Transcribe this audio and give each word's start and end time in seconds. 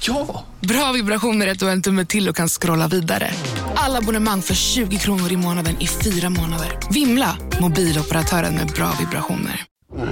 Ja! 0.00 0.44
Bra 0.60 0.92
vibrationer 0.92 1.46
är 1.46 1.52
att 1.52 1.58
du 1.58 1.64
har 1.64 1.72
en 1.72 1.82
tumme 1.82 2.04
till 2.04 2.28
och 2.28 2.36
kan 2.36 2.48
scrolla 2.48 2.88
vidare. 2.88 3.30
Alla 3.74 3.98
abonnemang 3.98 4.42
för 4.42 4.54
20 4.54 4.98
kronor 4.98 5.32
i 5.32 5.36
månaden 5.36 5.76
i 5.80 5.86
fyra 5.86 6.30
månader. 6.30 6.78
Vimla! 6.90 7.36
Mobiloperatören 7.60 8.54
med 8.54 8.66
bra 8.66 8.92
vibrationer. 9.00 9.66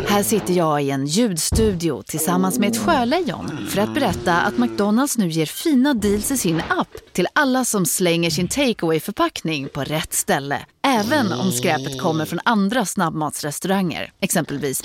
Här 0.09 0.23
sitter 0.23 0.55
jag 0.55 0.83
i 0.83 0.91
en 0.91 1.07
ljudstudio 1.07 2.03
tillsammans 2.03 2.59
med 2.59 2.71
ett 2.71 2.79
sjölejon 2.79 3.67
för 3.71 3.81
att 3.81 3.95
berätta 3.95 4.41
att 4.41 4.59
McDonalds 4.59 5.19
nu 5.19 5.29
ger 5.29 5.47
fina 5.47 5.95
deals 5.95 6.31
i 6.31 6.37
sin 6.37 6.63
app 6.69 6.89
till 7.13 7.27
alla 7.33 7.65
som 7.65 7.87
slänger 7.87 8.31
sin 8.31 8.49
takeaway 8.49 9.01
förpackning 9.01 9.69
på 9.69 9.85
rätt 9.85 10.13
ställe. 10.13 10.67
Även 10.87 11.33
om 11.33 11.53
skräpet 11.53 12.01
kommer 12.01 12.27
från 12.27 12.41
andra 12.45 12.87
snabbmatsrestauranger, 12.87 14.13
exempelvis 14.21 14.83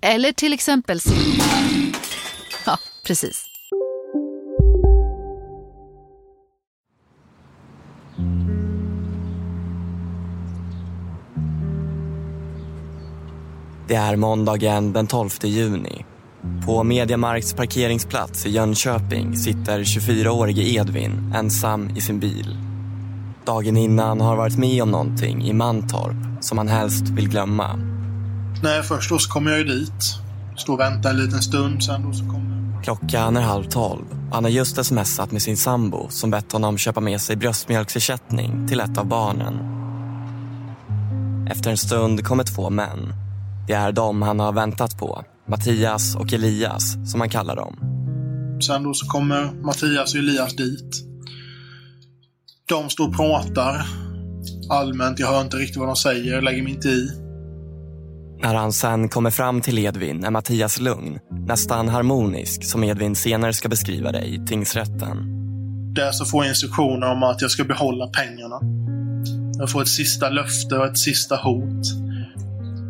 Eller 0.00 0.32
till 0.32 0.52
exempel 0.52 1.00
Ja, 2.66 2.78
precis. 3.06 3.49
Det 13.90 13.96
är 13.96 14.16
måndagen 14.16 14.92
den 14.92 15.06
12 15.06 15.30
juni. 15.42 16.04
På 16.66 16.84
Mediamarks 16.84 17.52
parkeringsplats 17.52 18.46
i 18.46 18.50
Jönköping 18.50 19.36
sitter 19.36 19.80
24-årige 19.80 20.62
Edvin 20.62 21.32
ensam 21.36 21.90
i 21.96 22.00
sin 22.00 22.20
bil. 22.20 22.56
Dagen 23.46 23.76
innan 23.76 24.20
har 24.20 24.36
varit 24.36 24.58
med 24.58 24.82
om 24.82 24.90
någonting 24.90 25.42
i 25.42 25.52
Mantorp 25.52 26.44
som 26.44 26.58
han 26.58 26.68
helst 26.68 27.08
vill 27.08 27.28
glömma. 27.28 27.76
Nej, 28.62 28.82
först 28.82 29.10
då 29.10 29.18
så 29.18 29.30
kommer 29.30 29.50
jag 29.50 29.60
ju 29.60 29.66
dit. 29.66 30.02
Står 30.56 30.74
och 30.74 30.80
väntar 30.80 31.10
en 31.10 31.16
liten 31.16 31.42
stund, 31.42 31.84
sen 31.84 32.02
då 32.02 32.12
så 32.12 32.24
kommer... 32.24 32.82
Klockan 32.82 33.36
är 33.36 33.40
halv 33.40 33.64
tolv 33.64 34.04
och 34.28 34.34
han 34.34 34.44
har 34.44 34.50
just 34.50 34.84
smsat 34.84 35.32
med 35.32 35.42
sin 35.42 35.56
sambo 35.56 36.06
som 36.10 36.30
bett 36.30 36.52
honom 36.52 36.78
köpa 36.78 37.00
med 37.00 37.20
sig 37.20 37.36
bröstmjölksersättning 37.36 38.68
till 38.68 38.80
ett 38.80 38.98
av 38.98 39.06
barnen. 39.06 39.54
Efter 41.50 41.70
en 41.70 41.78
stund 41.78 42.24
kommer 42.24 42.44
två 42.44 42.70
män. 42.70 43.29
Det 43.66 43.72
är 43.72 43.92
de 43.92 44.22
han 44.22 44.40
har 44.40 44.52
väntat 44.52 44.98
på. 44.98 45.24
Mattias 45.48 46.16
och 46.16 46.32
Elias, 46.32 46.96
som 47.10 47.20
han 47.20 47.28
kallar 47.28 47.56
dem. 47.56 47.76
Sen 48.66 48.82
då 48.82 48.94
så 48.94 49.06
kommer 49.06 49.52
Mattias 49.64 50.14
och 50.14 50.20
Elias 50.20 50.56
dit. 50.56 51.04
De 52.68 52.90
står 52.90 53.08
och 53.08 53.16
pratar 53.16 53.86
allmänt. 54.70 55.18
Jag 55.18 55.26
hör 55.26 55.40
inte 55.40 55.56
riktigt 55.56 55.76
vad 55.76 55.88
de 55.88 55.96
säger, 55.96 56.34
jag 56.34 56.44
lägger 56.44 56.62
mig 56.62 56.72
inte 56.72 56.88
i. 56.88 57.10
När 58.42 58.54
han 58.54 58.72
sen 58.72 59.08
kommer 59.08 59.30
fram 59.30 59.60
till 59.60 59.78
Edvin 59.78 60.24
är 60.24 60.30
Mattias 60.30 60.80
lugn, 60.80 61.18
nästan 61.46 61.88
harmonisk 61.88 62.64
som 62.64 62.84
Edvin 62.84 63.14
senare 63.14 63.52
ska 63.52 63.68
beskriva 63.68 64.12
det 64.12 64.22
i 64.22 64.46
tingsrätten. 64.46 65.16
Där 65.94 66.12
så 66.12 66.24
får 66.24 66.44
jag 66.44 66.50
instruktioner 66.50 67.12
om 67.12 67.22
att 67.22 67.42
jag 67.42 67.50
ska 67.50 67.64
behålla 67.64 68.06
pengarna. 68.06 68.60
Jag 69.58 69.70
får 69.70 69.82
ett 69.82 69.88
sista 69.88 70.28
löfte 70.28 70.76
och 70.78 70.86
ett 70.86 70.98
sista 70.98 71.36
hot. 71.36 71.86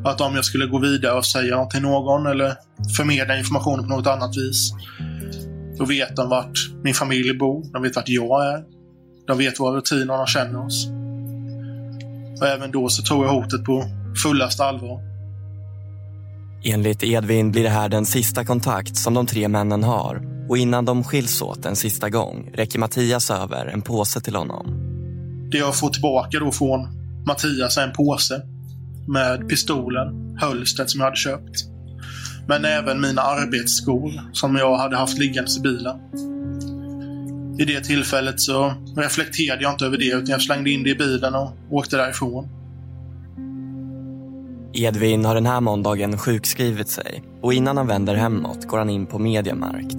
Att 0.04 0.20
om 0.20 0.34
jag 0.34 0.44
skulle 0.44 0.66
gå 0.66 0.78
vidare 0.78 1.18
och 1.18 1.26
säga 1.26 1.64
till 1.64 1.82
någon 1.82 2.26
eller 2.26 2.54
förmedla 2.96 3.38
informationen 3.38 3.88
på 3.88 3.96
något 3.96 4.06
annat 4.06 4.36
vis. 4.36 4.72
Då 5.78 5.84
vet 5.84 6.16
de 6.16 6.28
vart 6.28 6.58
min 6.82 6.94
familj 6.94 7.34
bor, 7.34 7.72
de 7.72 7.82
vet 7.82 7.96
vart 7.96 8.08
jag 8.08 8.46
är. 8.54 8.64
De 9.26 9.38
vet 9.38 9.60
våra 9.60 9.76
rutiner 9.76 10.12
och 10.12 10.18
de 10.18 10.26
känner 10.26 10.66
oss. 10.66 10.88
Och 12.40 12.46
även 12.46 12.70
då 12.70 12.88
så 12.88 13.02
tog 13.02 13.24
jag 13.24 13.28
hotet 13.28 13.64
på 13.64 13.84
fullaste 14.22 14.64
allvar. 14.64 15.00
Enligt 16.64 17.02
Edvin 17.02 17.52
blir 17.52 17.62
det 17.62 17.68
här 17.68 17.88
den 17.88 18.06
sista 18.06 18.44
kontakt 18.44 18.96
som 18.96 19.14
de 19.14 19.26
tre 19.26 19.48
männen 19.48 19.84
har 19.84 20.22
och 20.48 20.58
innan 20.58 20.84
de 20.84 21.04
skiljs 21.04 21.42
åt 21.42 21.66
en 21.66 21.76
sista 21.76 22.10
gång 22.10 22.50
räcker 22.54 22.78
Mattias 22.78 23.30
över 23.30 23.66
en 23.66 23.82
påse 23.82 24.20
till 24.20 24.36
honom. 24.36 24.66
Det 25.50 25.58
jag 25.58 25.76
får 25.76 25.90
tillbaka 25.90 26.38
då 26.38 26.52
från 26.52 26.88
Mattias 27.26 27.76
är 27.76 27.82
en 27.82 27.92
påse 27.92 28.42
med 29.08 29.48
pistolen, 29.48 30.38
hölstret 30.40 30.90
som 30.90 31.00
jag 31.00 31.06
hade 31.06 31.16
köpt. 31.16 31.64
Men 32.48 32.64
även 32.64 33.00
mina 33.00 33.22
arbetsskor 33.22 34.12
som 34.32 34.56
jag 34.56 34.76
hade 34.76 34.96
haft 34.96 35.18
liggandes 35.18 35.58
i 35.58 35.60
bilen. 35.60 35.96
I 37.58 37.64
det 37.64 37.80
tillfället 37.80 38.40
så 38.40 38.74
reflekterade 38.96 39.62
jag 39.62 39.72
inte 39.72 39.84
över 39.86 39.98
det 39.98 40.04
utan 40.04 40.26
jag 40.26 40.42
slängde 40.42 40.70
in 40.70 40.82
det 40.82 40.90
i 40.90 40.94
bilen 40.94 41.34
och 41.34 41.52
åkte 41.70 41.96
därifrån. 41.96 42.48
Edvin 44.72 45.24
har 45.24 45.34
den 45.34 45.46
här 45.46 45.60
måndagen 45.60 46.18
sjukskrivit 46.18 46.88
sig 46.88 47.22
och 47.42 47.54
innan 47.54 47.76
han 47.76 47.86
vänder 47.86 48.14
hemåt 48.14 48.66
går 48.66 48.78
han 48.78 48.90
in 48.90 49.06
på 49.06 49.18
Mediamarkt. 49.18 49.96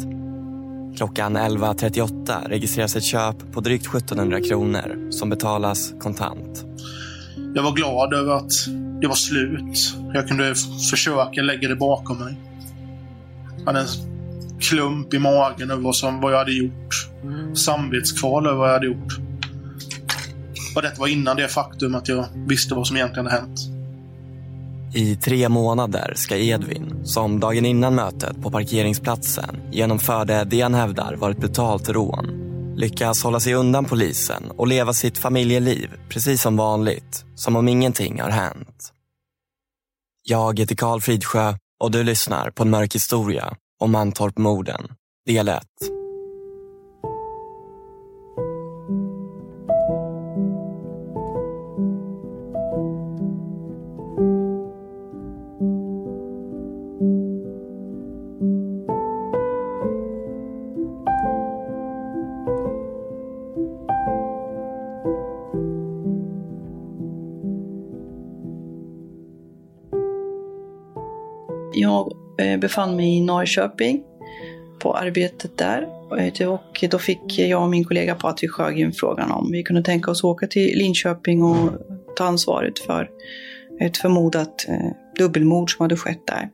Klockan 0.98 1.38
11.38 1.38 2.50
registreras 2.50 2.96
ett 2.96 3.04
köp 3.04 3.52
på 3.52 3.62
drygt 3.62 3.88
1700 3.88 4.42
kronor 4.42 5.12
som 5.12 5.30
betalas 5.30 5.94
kontant. 6.00 6.66
Jag 7.56 7.64
var 7.64 7.72
glad 7.72 8.14
över 8.14 8.34
att 8.34 8.52
det 9.02 9.08
var 9.08 9.16
slut. 9.16 9.96
Jag 10.14 10.28
kunde 10.28 10.56
försöka 10.92 11.42
lägga 11.42 11.68
det 11.68 11.76
bakom 11.76 12.20
mig. 12.20 12.36
Jag 13.58 13.66
hade 13.66 13.80
en 13.80 13.88
klump 14.60 15.14
i 15.14 15.20
magen 15.20 15.72
över 15.72 15.82
vad, 15.82 15.96
som, 15.96 16.22
vad 16.22 16.34
jag 16.34 16.38
hade 16.38 16.54
gjort. 16.54 17.10
Samvetskval 17.54 18.48
över 18.48 18.58
vad 18.58 18.68
jag 18.68 18.74
hade 18.74 18.86
gjort. 18.86 19.18
Och 20.76 20.82
detta 20.82 21.00
var 21.00 21.08
innan 21.08 21.38
det 21.38 21.48
faktum 21.48 21.96
att 21.96 22.08
jag 22.08 22.26
visste 22.48 22.76
vad 22.76 22.88
som 22.88 22.98
egentligen 22.98 23.26
hade 23.26 23.42
hänt. 23.42 23.60
I 24.94 25.16
tre 25.16 25.50
månader 25.50 26.14
ska 26.16 26.38
Edvin, 26.38 27.02
som 27.04 27.40
dagen 27.40 27.66
innan 27.66 27.96
mötet 27.96 28.42
på 28.42 28.52
parkeringsplatsen 28.52 29.58
genomförde 29.72 30.44
det 30.44 30.62
han 30.62 30.74
hävdar 30.74 31.16
var 31.16 31.32
ett 31.32 31.38
brutalt 31.38 31.90
rån, 31.90 32.26
lyckas 32.76 33.24
hålla 33.24 33.40
sig 33.40 33.54
undan 33.54 33.86
polisen 33.86 34.52
och 34.58 34.68
leva 34.68 34.94
sitt 34.94 35.18
familjeliv 35.18 35.90
precis 36.09 36.42
som 36.42 36.58
vanligt, 36.58 37.26
som 37.36 37.56
om 37.56 37.68
ingenting 37.68 38.22
har 38.22 38.30
hänt. 38.30 38.94
Jag 40.24 40.59
heter 40.59 40.76
Karl 40.76 41.00
Fridsjö 41.00 41.54
och 41.84 41.92
du 41.92 42.04
lyssnar 42.04 42.52
på 42.52 42.64
en 42.64 42.70
mörk 42.70 42.96
historia 42.96 43.56
om 43.80 43.92
Mantorp-morden, 43.92 44.88
del 45.26 45.48
1. 45.48 45.64
Jag 71.81 72.12
eh, 72.38 72.59
befann 72.59 72.96
mig 72.96 73.18
i 73.18 73.22
Norrköping 73.22 74.03
på 74.80 74.94
arbetet 74.94 75.58
där. 75.58 75.88
Eh, 76.18 76.50
och 76.50 76.84
då 76.92 77.00
fick 77.00 77.40
jag 77.40 77.64
och 77.64 77.69
min 77.69 77.84
kollega 77.84 78.16
Patrik 78.16 78.52
Sjögren 78.52 78.92
frågan 78.92 79.31
om 79.31 79.52
vi 79.52 79.64
kunde 79.64 79.84
tänka 79.84 80.12
oss 80.12 80.20
att 80.20 80.24
åka 80.24 80.47
till 80.47 80.78
Linköping 80.78 81.44
och 81.44 81.72
ta 82.16 82.26
ansvaret 82.26 82.79
för 82.79 83.09
ett 83.79 83.97
förmodat 83.97 84.66
eh, 84.67 84.91
dubbelmord 85.17 85.76
som 85.76 85.84
hade 85.84 85.97
skett 85.97 86.28
där. 86.28 86.50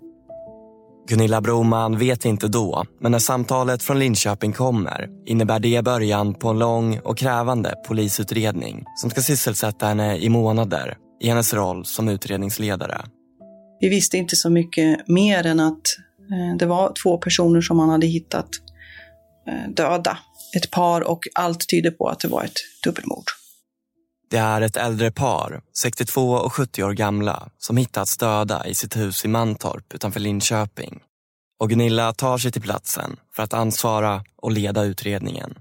Gunilla 1.09 1.41
Broman 1.41 1.97
vet 1.97 2.25
inte 2.25 2.47
då, 2.47 2.83
men 2.99 3.11
när 3.11 3.19
samtalet 3.19 3.83
från 3.83 3.99
Linköping 3.99 4.53
kommer 4.53 5.09
innebär 5.25 5.59
det 5.59 5.83
början 5.83 6.33
på 6.33 6.49
en 6.49 6.59
lång 6.59 6.99
och 6.99 7.17
krävande 7.17 7.73
polisutredning 7.87 8.83
som 8.95 9.09
ska 9.09 9.21
sysselsätta 9.21 9.85
henne 9.85 10.17
i 10.17 10.29
månader 10.29 10.97
i 11.21 11.27
hennes 11.27 11.53
roll 11.53 11.85
som 11.85 12.09
utredningsledare. 12.09 13.01
Vi 13.79 13.89
visste 13.89 14.17
inte 14.17 14.35
så 14.35 14.49
mycket 14.49 15.07
mer 15.07 15.45
än 15.45 15.59
att 15.59 15.81
eh, 16.31 16.57
det 16.59 16.65
var 16.65 16.93
två 17.03 17.17
personer 17.17 17.61
som 17.61 17.77
man 17.77 17.89
hade 17.89 18.07
hittat 18.07 18.49
eh, 19.47 19.69
döda. 19.69 20.17
Ett 20.55 20.71
par 20.71 21.01
och 21.01 21.27
allt 21.35 21.69
tyder 21.69 21.91
på 21.91 22.07
att 22.07 22.19
det 22.19 22.27
var 22.27 22.43
ett 22.43 22.59
dubbelmord. 22.83 23.25
Det 24.29 24.37
är 24.37 24.61
ett 24.61 24.77
äldre 24.77 25.11
par, 25.11 25.61
62 25.77 26.31
och 26.31 26.53
70 26.53 26.83
år 26.83 26.93
gamla, 26.93 27.49
som 27.57 27.77
hittats 27.77 28.17
döda 28.17 28.67
i 28.67 28.75
sitt 28.75 28.97
hus 28.97 29.25
i 29.25 29.27
Mantorp 29.27 29.93
utanför 29.93 30.19
Linköping. 30.19 30.99
Och 31.59 31.69
Gunilla 31.69 32.13
tar 32.13 32.37
sig 32.37 32.51
till 32.51 32.61
platsen 32.61 33.19
för 33.35 33.43
att 33.43 33.53
ansvara 33.53 34.23
och 34.35 34.51
leda 34.51 34.83
utredningen. 34.83 35.57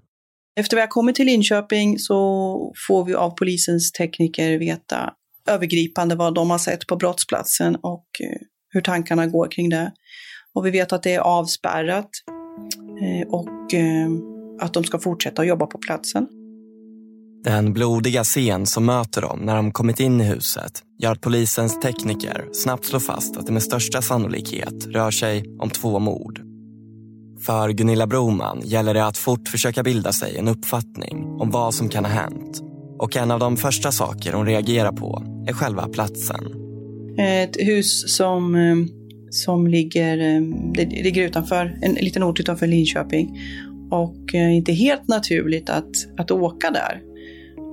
Efter 0.60 0.76
vi 0.76 0.80
har 0.80 0.88
kommit 0.88 1.16
till 1.16 1.26
Linköping 1.26 1.98
så 1.98 2.72
får 2.88 3.04
vi 3.04 3.14
av 3.14 3.30
polisens 3.30 3.92
tekniker 3.92 4.58
veta 4.58 5.12
övergripande 5.46 6.14
vad 6.14 6.34
de 6.34 6.50
har 6.50 6.58
sett 6.58 6.86
på 6.86 6.96
brottsplatsen 6.96 7.76
och 7.76 8.06
eh, 8.20 8.40
hur 8.68 8.80
tankarna 8.80 9.26
går 9.26 9.48
kring 9.50 9.68
det. 9.68 9.92
Och 10.54 10.66
vi 10.66 10.70
vet 10.70 10.92
att 10.92 11.02
det 11.02 11.14
är 11.14 11.20
avspärrat 11.20 12.10
eh, 13.02 13.28
och 13.28 13.74
eh, 13.74 14.08
att 14.60 14.74
de 14.74 14.84
ska 14.84 14.98
fortsätta 14.98 15.42
att 15.42 15.48
jobba 15.48 15.66
på 15.66 15.78
platsen. 15.78 16.26
Den 17.44 17.72
blodiga 17.72 18.24
scen 18.24 18.66
som 18.66 18.86
möter 18.86 19.22
dem 19.22 19.40
när 19.40 19.56
de 19.56 19.72
kommit 19.72 20.00
in 20.00 20.20
i 20.20 20.24
huset 20.24 20.82
gör 20.98 21.12
att 21.12 21.20
polisens 21.20 21.80
tekniker 21.80 22.48
snabbt 22.52 22.84
slår 22.84 23.00
fast 23.00 23.36
att 23.36 23.46
det 23.46 23.52
med 23.52 23.62
största 23.62 24.02
sannolikhet 24.02 24.86
rör 24.86 25.10
sig 25.10 25.44
om 25.58 25.70
två 25.70 25.98
mord. 25.98 26.40
För 27.40 27.70
Gunilla 27.70 28.06
Broman 28.06 28.60
gäller 28.64 28.94
det 28.94 29.06
att 29.06 29.18
fort 29.18 29.48
försöka 29.48 29.82
bilda 29.82 30.12
sig 30.12 30.36
en 30.36 30.48
uppfattning 30.48 31.24
om 31.24 31.50
vad 31.50 31.74
som 31.74 31.88
kan 31.88 32.04
ha 32.04 32.12
hänt. 32.12 32.60
Och 32.98 33.16
en 33.16 33.30
av 33.30 33.40
de 33.40 33.56
första 33.56 33.92
saker 33.92 34.32
hon 34.32 34.46
reagerar 34.46 34.92
på 34.92 35.35
är 35.46 35.52
själva 35.52 35.88
platsen. 35.88 36.44
Ett 37.18 37.56
hus 37.56 38.16
som, 38.16 38.54
eh, 38.54 38.76
som 39.30 39.66
ligger, 39.66 40.18
eh, 40.18 40.42
det 40.74 40.84
ligger 40.84 41.22
utanför, 41.22 41.78
en 41.82 41.94
liten 41.94 42.22
ort 42.22 42.40
utanför 42.40 42.66
Linköping. 42.66 43.40
Och 43.90 44.34
eh, 44.34 44.56
inte 44.56 44.72
helt 44.72 45.08
naturligt 45.08 45.70
att, 45.70 45.90
att 46.18 46.30
åka 46.30 46.70
där 46.70 47.02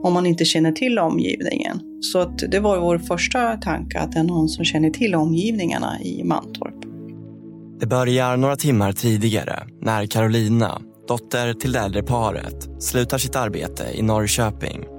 om 0.03 0.13
man 0.13 0.25
inte 0.25 0.45
känner 0.45 0.71
till 0.71 0.99
omgivningen. 0.99 1.79
Så 2.01 2.19
att 2.19 2.37
det 2.37 2.59
var 2.59 2.79
vår 2.79 2.97
första 2.97 3.57
tanke, 3.57 3.99
att 3.99 4.11
det 4.11 4.19
är 4.19 4.23
någon 4.23 4.49
som 4.49 4.65
känner 4.65 4.89
till 4.89 5.15
omgivningarna 5.15 6.01
i 6.01 6.23
Mantorp. 6.23 6.75
Det 7.79 7.87
börjar 7.87 8.37
några 8.37 8.55
timmar 8.55 8.91
tidigare 8.91 9.63
när 9.81 10.05
Carolina, 10.05 10.81
dotter 11.07 11.53
till 11.53 11.71
det 11.71 11.79
äldre 11.79 12.03
paret, 12.03 12.83
slutar 12.83 13.17
sitt 13.17 13.35
arbete 13.35 13.83
i 13.93 14.01
Norrköping. 14.01 14.92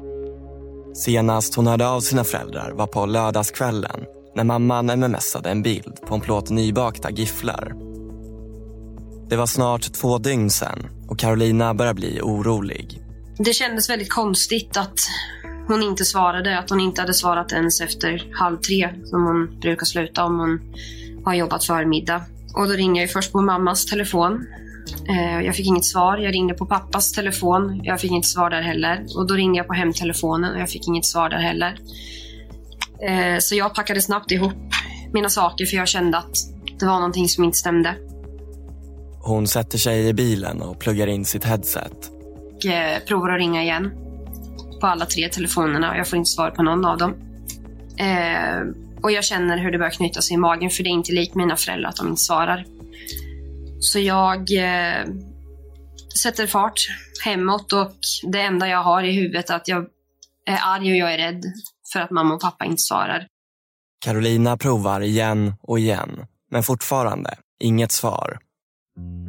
Senast 0.95 1.55
hon 1.55 1.67
hörde 1.67 1.89
av 1.89 2.01
sina 2.01 2.25
föräldrar 2.25 2.73
var 2.73 2.87
på 2.87 3.07
lördagskvällen 3.07 4.01
när 4.35 4.45
mamman 4.45 4.87
mmsade 4.87 5.51
en 5.51 5.63
bild 5.63 6.01
på 6.07 6.15
en 6.15 6.21
plåt 6.21 6.51
nybakta 6.51 7.11
gifflar. 7.11 7.73
Det 9.29 9.37
var 9.37 9.47
snart 9.47 9.93
två 9.93 10.19
dygn 10.19 10.51
sen 10.51 10.87
och 11.09 11.19
Carolina 11.19 11.75
börjar 11.75 11.95
bli 11.95 12.21
orolig. 12.23 13.03
Det 13.39 13.53
kändes 13.53 13.91
väldigt 13.91 14.13
konstigt 14.13 14.77
att 14.77 14.99
hon 15.69 15.83
inte 15.83 16.05
svarade. 16.05 16.59
Att 16.59 16.71
hon 16.71 16.81
inte 16.81 17.01
hade 17.01 17.15
svarat 17.15 17.53
ens 17.53 17.81
efter 17.81 18.31
halv 18.33 18.57
tre 18.57 18.89
som 19.05 19.25
hon 19.25 19.61
brukar 19.61 19.87
sluta 19.87 20.25
om 20.25 20.39
hon 20.39 20.61
har 21.25 21.35
jobbat 21.35 21.65
förmiddag. 21.65 22.23
Och 22.57 22.69
då 22.69 22.73
ringde 22.73 23.01
jag 23.01 23.11
först 23.11 23.33
på 23.33 23.43
mammas 23.43 23.87
telefon. 23.87 24.47
Eh, 25.09 25.41
jag 25.41 25.57
fick 25.57 25.67
inget 25.67 25.85
svar. 25.85 26.19
Jag 26.19 26.35
ringde 26.35 26.55
på 26.55 26.67
pappas 26.67 27.13
telefon. 27.13 27.81
Jag 27.85 28.01
fick 28.01 28.11
inget 28.11 28.27
svar 28.27 28.51
där 28.51 28.63
heller. 28.63 29.07
Och 29.17 29.27
då 29.27 29.35
ringde 29.35 29.59
jag 29.59 29.67
på 29.67 29.75
hemtelefonen 29.75 30.55
och 30.55 30.61
jag 30.61 30.71
fick 30.71 30.89
inget 30.89 31.07
svar 31.07 31.29
där 31.29 31.39
heller. 31.39 31.79
Eh, 33.03 33.39
så 33.39 33.55
jag 33.55 33.75
packade 33.75 34.01
snabbt 34.01 34.31
ihop 34.31 34.53
mina 35.13 35.29
saker 35.29 35.67
för 35.67 35.77
jag 35.77 35.89
kände 35.89 36.19
att 36.19 36.37
det 36.79 36.87
var 36.87 36.95
någonting 36.95 37.29
som 37.29 37.45
inte 37.45 37.59
stämde. 37.59 37.95
Hon 39.21 39.47
sätter 39.47 39.79
sig 39.79 40.09
i 40.09 40.13
bilen 40.13 40.63
och 40.63 40.79
pluggar 40.79 41.07
in 41.07 41.25
sitt 41.25 41.45
headset. 41.45 42.11
Och 42.55 42.67
eh, 42.67 42.99
provar 43.01 43.29
att 43.29 43.39
ringa 43.39 43.63
igen 43.63 43.91
på 44.81 44.87
alla 44.87 45.07
tre 45.07 45.29
telefonerna 45.29 45.91
och 45.91 45.97
jag 45.97 46.09
får 46.09 46.17
inte 46.17 46.31
svar 46.31 46.51
på 46.51 46.63
någon 46.63 46.85
av 46.85 46.99
dem. 46.99 47.15
Och 49.03 49.13
jag 49.13 49.25
känner 49.25 49.59
hur 49.59 49.73
det 49.73 49.79
börjar 49.79 49.91
knyta 49.91 50.21
sig 50.21 50.35
i 50.35 50.37
magen 50.37 50.71
för 50.71 50.83
det 50.83 50.89
är 50.89 50.93
inte 50.93 51.13
likt 51.13 51.35
mina 51.35 51.57
föräldrar 51.57 51.89
att 51.89 51.97
de 51.97 52.09
inte 52.09 52.21
svarar. 52.21 52.65
Så 53.85 53.99
jag 53.99 54.39
eh, 54.39 55.07
sätter 56.23 56.47
fart 56.47 56.81
hemåt 57.25 57.73
och 57.73 57.97
det 58.33 58.41
enda 58.41 58.69
jag 58.69 58.83
har 58.83 59.03
i 59.03 59.13
huvudet 59.13 59.51
är 59.51 59.55
att 59.55 59.69
jag 59.69 59.87
är 60.47 60.59
arg 60.63 60.91
och 60.91 60.97
jag 60.97 61.15
är 61.15 61.19
rädd 61.19 61.43
för 61.93 62.01
att 62.01 62.11
mamma 62.11 62.35
och 62.35 62.41
pappa 62.41 62.65
inte 62.65 62.83
svarar. 62.83 63.27
Carolina 64.05 64.57
provar 64.57 65.01
igen 65.01 65.55
och 65.63 65.79
igen, 65.79 66.27
men 66.51 66.63
fortfarande 66.63 67.35
inget 67.61 67.93
svar. 67.93 68.39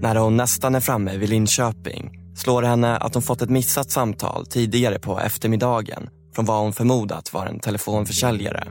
När 0.02 0.16
hon 0.16 0.38
nästan 0.38 0.76
är 0.76 0.80
framme 0.80 1.18
vid 1.18 1.30
Linköping 1.30 2.12
slår 2.36 2.62
det 2.62 2.68
henne 2.68 2.98
att 2.98 3.14
hon 3.14 3.24
fått 3.24 3.42
ett 3.42 3.50
missat 3.50 3.92
samtal 3.92 4.46
tidigare 4.46 5.00
på 5.00 5.20
eftermiddagen 5.20 6.10
från 6.36 6.46
vad 6.46 6.60
hon 6.62 6.74
förmodat 6.74 7.34
var 7.34 7.46
en 7.46 7.60
telefonförsäljare. 7.60 8.68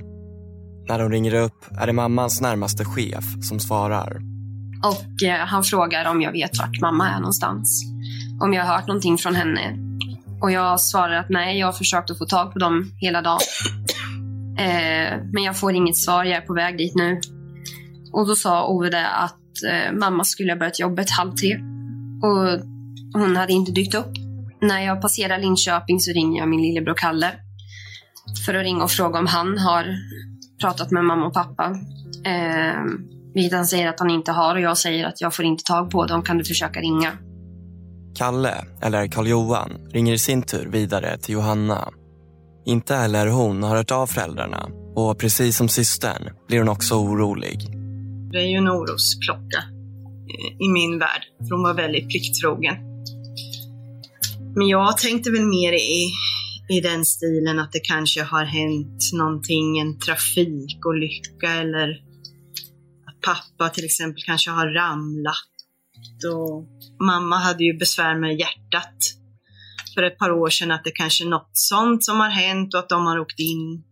När 0.89 1.01
hon 1.01 1.13
ringer 1.13 1.35
upp 1.35 1.65
är 1.81 1.87
det 1.87 1.93
mammans 1.93 2.41
närmaste 2.41 2.85
chef 2.85 3.25
som 3.49 3.61
svarar. 3.61 4.34
Och 4.85 5.23
eh, 5.29 5.47
han 5.47 5.65
frågar 5.65 6.11
om 6.11 6.23
jag 6.23 6.33
vet 6.33 6.59
vart 6.59 6.81
mamma 6.81 7.11
är 7.11 7.19
någonstans. 7.19 7.85
Om 8.41 8.53
jag 8.53 8.65
har 8.65 8.77
hört 8.77 8.87
någonting 8.87 9.19
från 9.19 9.35
henne. 9.35 9.77
Och 10.43 10.51
jag 10.51 10.81
svarar 10.81 11.15
att 11.15 11.31
nej, 11.31 11.59
jag 11.59 11.67
har 11.67 11.73
försökt 11.73 12.11
att 12.11 12.19
få 12.19 12.27
tag 12.27 12.53
på 12.53 12.59
dem 12.59 12.91
hela 13.01 13.23
dagen. 13.23 13.41
Eh, 14.59 15.19
men 15.33 15.43
jag 15.43 15.59
får 15.59 15.75
inget 15.75 15.97
svar, 15.97 16.25
jag 16.25 16.37
är 16.37 16.47
på 16.47 16.55
väg 16.55 16.79
dit 16.79 16.95
nu. 16.95 17.21
Och 18.13 18.27
då 18.27 18.35
sa 18.35 18.67
Ove 18.67 18.91
det 18.91 19.09
att 19.09 19.63
eh, 19.71 19.93
mamma 19.93 20.25
skulle 20.25 20.53
ha 20.53 20.59
börjat 20.59 20.81
jobbet 20.81 21.11
halv 21.11 21.35
tre. 21.35 21.55
Och 22.23 22.61
hon 23.21 23.37
hade 23.37 23.53
inte 23.53 23.73
dykt 23.73 23.95
upp. 23.95 24.13
När 24.61 24.81
jag 24.81 25.03
passerar 25.03 25.39
Linköping 25.39 26.01
så 26.01 26.13
ringer 26.13 26.41
jag 26.41 26.49
min 26.49 26.63
lillebror 26.63 26.95
Kalle. 26.95 27.33
För 28.47 28.55
att 28.55 28.65
ringa 28.65 28.85
och 28.85 28.91
fråga 28.91 29.19
om 29.19 29.27
han 29.27 29.59
har 29.59 29.87
pratat 30.61 30.91
med 30.91 31.05
mamma 31.05 31.27
och 31.27 31.35
pappa. 31.35 31.77
Eh, 32.25 32.85
vilket 33.35 33.53
han 33.53 33.67
säger 33.67 33.89
att 33.89 34.01
han 34.01 34.11
inte 34.11 34.33
har 34.33 34.55
och 34.55 34.61
jag 34.61 34.79
säger 34.79 35.07
att 35.07 35.21
jag 35.21 35.35
får 35.35 35.45
inte 35.45 35.65
tag 35.65 35.91
på 35.91 36.07
dem. 36.07 36.23
Kan 36.23 36.39
du 36.39 36.45
försöka 36.45 36.81
ringa? 36.81 37.13
Kalle, 38.15 38.65
eller 38.83 39.07
Karl-Johan, 39.07 39.71
ringer 39.93 40.13
i 40.13 40.19
sin 40.19 40.43
tur 40.43 40.69
vidare 40.71 41.19
till 41.19 41.35
Johanna. 41.35 41.89
Inte 42.67 42.95
heller 42.95 43.27
hon 43.27 43.63
har 43.63 43.77
hört 43.77 43.91
av 43.91 44.07
föräldrarna 44.07 44.69
och 44.95 45.19
precis 45.19 45.57
som 45.57 45.69
systern 45.69 46.31
blir 46.49 46.59
hon 46.59 46.69
också 46.69 46.95
orolig. 46.95 47.59
Det 48.33 48.39
är 48.39 48.47
ju 48.47 48.57
en 48.57 48.69
orosklocka 48.69 49.65
i 50.61 50.69
min 50.69 50.99
värld, 50.99 51.23
för 51.39 51.55
hon 51.55 51.63
var 51.63 51.75
väldigt 51.75 52.09
plikttrogen. 52.09 52.75
Men 54.57 54.69
jag 54.69 54.99
tänkte 54.99 55.31
väl 55.31 55.47
mer 55.47 55.73
i 55.73 56.11
i 56.69 56.81
den 56.81 57.05
stilen 57.05 57.59
att 57.59 57.73
det 57.73 57.81
kanske 57.81 58.23
har 58.23 58.45
hänt 58.45 59.03
någonting, 59.13 59.79
en 59.79 59.99
trafikolycka 59.99 61.53
eller 61.53 61.89
pappa 63.25 63.69
till 63.69 63.85
exempel 63.85 64.23
kanske 64.23 64.51
har 64.51 64.67
ramlat. 64.67 65.37
Och 66.33 66.67
mamma 67.05 67.37
hade 67.37 67.65
ju 67.65 67.79
besvär 67.79 68.19
med 68.19 68.39
hjärtat 68.39 68.99
för 69.95 70.03
ett 70.03 70.19
par 70.19 70.31
år 70.31 70.51
sedan 70.51 70.71
att 70.71 70.85
det 70.85 70.91
kanske 70.91 71.25
är 71.25 71.29
något 71.29 71.51
sånt 71.53 72.05
som 72.05 72.21
har 72.21 72.31
hänt 72.31 72.75
och 72.75 72.81
att 72.81 72.89
de 72.89 73.07
har 73.07 73.19
åkt 73.19 73.39
in 73.39 73.85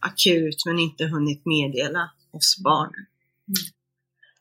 akut 0.00 0.62
men 0.66 0.78
inte 0.78 1.06
hunnit 1.06 1.42
meddela 1.44 2.10
oss 2.32 2.60
barnen. 2.64 3.06
Mm. 3.48 3.72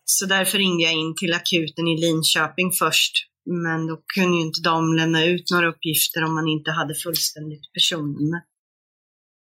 Så 0.05 0.25
därför 0.25 0.57
ringde 0.57 0.83
jag 0.83 0.93
in 0.93 1.15
till 1.15 1.33
akuten 1.33 1.87
i 1.87 1.97
Linköping 1.97 2.71
först 2.71 3.27
men 3.45 3.87
då 3.87 4.01
kunde 4.15 4.37
ju 4.37 4.43
inte 4.43 4.61
de 4.61 4.93
lämna 4.93 5.25
ut 5.25 5.51
några 5.51 5.67
uppgifter 5.67 6.23
om 6.23 6.35
man 6.35 6.47
inte 6.47 6.71
hade 6.71 6.95
fullständigt 6.95 7.73
personnummer. 7.73 8.41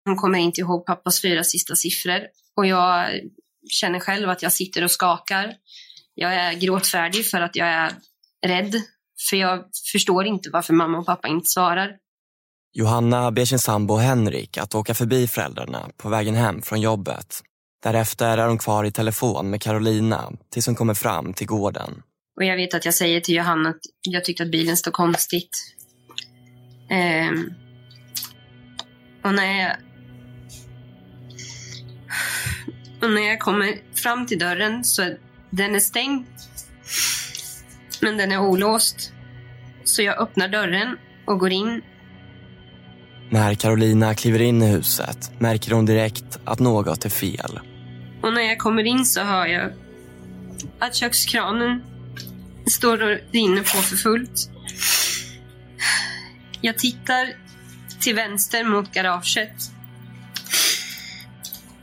Hon 0.06 0.16
kommer 0.16 0.40
inte 0.40 0.62
ihåg 0.62 0.86
pappas 0.86 1.22
fyra 1.22 1.44
sista 1.44 1.76
siffror 1.76 2.20
och 2.56 2.66
jag 2.66 3.10
känner 3.70 4.00
själv 4.00 4.30
att 4.30 4.42
jag 4.42 4.52
sitter 4.52 4.84
och 4.84 4.92
skakar. 4.92 5.54
Jag 6.16 6.34
är 6.34 6.54
gråtfärdig 6.54 7.30
för 7.30 7.42
att 7.42 7.56
jag 7.56 7.68
är 7.68 7.92
rädd. 8.46 8.76
För 9.30 9.38
jag 9.38 9.66
förstår 9.92 10.26
inte 10.26 10.50
varför 10.50 10.74
mamma 10.74 10.98
och 10.98 11.06
pappa 11.06 11.28
inte 11.28 11.50
svarar. 11.50 11.92
Johanna 12.74 13.32
ber 13.32 13.46
sin 13.46 13.60
sambo 13.60 13.96
Henrik 13.96 14.58
att 14.58 14.76
åka 14.76 14.94
förbi 14.94 15.28
föräldrarna 15.28 15.90
på 15.98 16.10
vägen 16.10 16.36
hem 16.36 16.62
från 16.62 16.82
jobbet. 16.82 17.42
Därefter 17.84 18.38
är 18.38 18.48
hon 18.48 18.58
kvar 18.58 18.84
i 18.84 18.92
telefon 18.92 19.50
med 19.50 19.62
Carolina 19.62 20.32
tills 20.52 20.66
hon 20.66 20.76
kommer 20.76 20.94
fram 20.94 21.34
till 21.34 21.48
gården. 21.48 22.04
Och 22.38 22.44
jag 22.44 22.56
vet 22.56 22.74
att 22.74 22.86
jag 22.86 22.94
säger 22.94 23.22
till 23.22 23.36
Johanna 23.36 23.70
att 23.70 23.82
jag 24.02 24.26
tyckte 24.26 24.44
att 24.44 24.52
bilen 24.52 24.78
stod 24.78 24.94
konstigt. 24.94 25.50
Um, 26.92 27.54
och 29.24 29.34
när 29.34 29.62
jag... 29.62 29.76
Och 33.04 33.10
när 33.10 33.22
jag 33.22 33.40
kommer 33.40 33.82
fram 33.96 34.28
till 34.28 34.40
dörren 34.40 34.84
så 34.84 35.02
är 35.02 35.18
den 35.50 35.76
är 35.76 35.80
stängd. 35.80 36.26
Men 38.02 38.18
den 38.18 38.32
är 38.32 38.40
olåst. 38.40 39.14
Så 39.84 40.02
jag 40.02 40.22
öppnar 40.22 40.48
dörren 40.48 40.98
och 41.26 41.40
går 41.40 41.52
in. 41.52 41.82
När 43.30 43.54
Carolina 43.56 44.16
kliver 44.16 44.42
in 44.42 44.62
i 44.62 44.68
huset 44.68 45.32
märker 45.40 45.72
hon 45.72 45.86
direkt 45.86 46.40
att 46.46 46.60
något 46.60 47.06
är 47.06 47.10
fel. 47.10 47.60
Och 48.22 48.34
när 48.34 48.42
jag 48.42 48.58
kommer 48.58 48.84
in 48.84 49.06
så 49.06 49.22
hör 49.22 49.46
jag 49.46 49.72
att 50.80 50.96
kökskranen 50.96 51.84
står 52.72 53.04
och 53.04 53.18
rinner 53.32 53.62
på 53.62 53.82
för 53.82 53.96
fullt. 53.96 54.50
Jag 56.62 56.78
tittar 56.78 57.34
till 58.00 58.16
vänster 58.16 58.64
mot 58.64 58.92
garaget. 58.92 59.72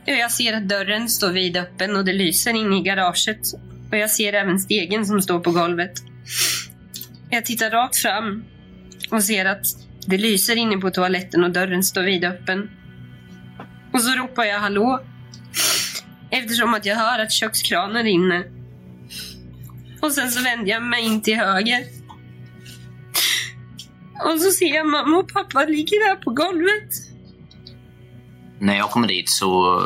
Jag 0.05 0.31
ser 0.31 0.53
att 0.53 0.69
dörren 0.69 1.09
står 1.09 1.31
vidöppen 1.31 1.95
och 1.95 2.05
det 2.05 2.13
lyser 2.13 2.53
in 2.53 2.73
i 2.73 2.81
garaget. 2.81 3.39
Och 3.91 3.97
jag 3.97 4.09
ser 4.09 4.33
även 4.33 4.59
stegen 4.59 5.05
som 5.05 5.21
står 5.21 5.39
på 5.39 5.51
golvet. 5.51 5.91
Jag 7.29 7.45
tittar 7.45 7.71
rakt 7.71 7.97
fram 7.97 8.43
och 9.11 9.23
ser 9.23 9.45
att 9.45 9.65
det 10.07 10.17
lyser 10.17 10.55
inne 10.55 10.77
på 10.77 10.91
toaletten 10.91 11.43
och 11.43 11.51
dörren 11.51 11.83
står 11.83 12.03
vidöppen. 12.03 12.69
Och 13.93 14.01
så 14.01 14.11
ropar 14.11 14.43
jag 14.43 14.59
hallå. 14.59 15.03
Eftersom 16.29 16.73
att 16.73 16.85
jag 16.85 16.95
hör 16.95 17.19
att 17.19 17.31
kökskranen 17.31 18.03
rinner. 18.03 18.45
Och 20.01 20.11
sen 20.11 20.31
så 20.31 20.43
vänder 20.43 20.71
jag 20.71 20.83
mig 20.83 21.05
in 21.05 21.21
till 21.21 21.37
höger. 21.37 21.83
Och 24.25 24.41
så 24.41 24.51
ser 24.51 24.75
jag 24.75 24.87
mamma 24.87 25.17
och 25.17 25.33
pappa 25.33 25.65
ligger 25.65 26.09
där 26.09 26.15
på 26.15 26.31
golvet. 26.31 27.10
När 28.61 28.77
jag 28.77 28.89
kommer 28.89 29.07
dit 29.07 29.29
så 29.29 29.81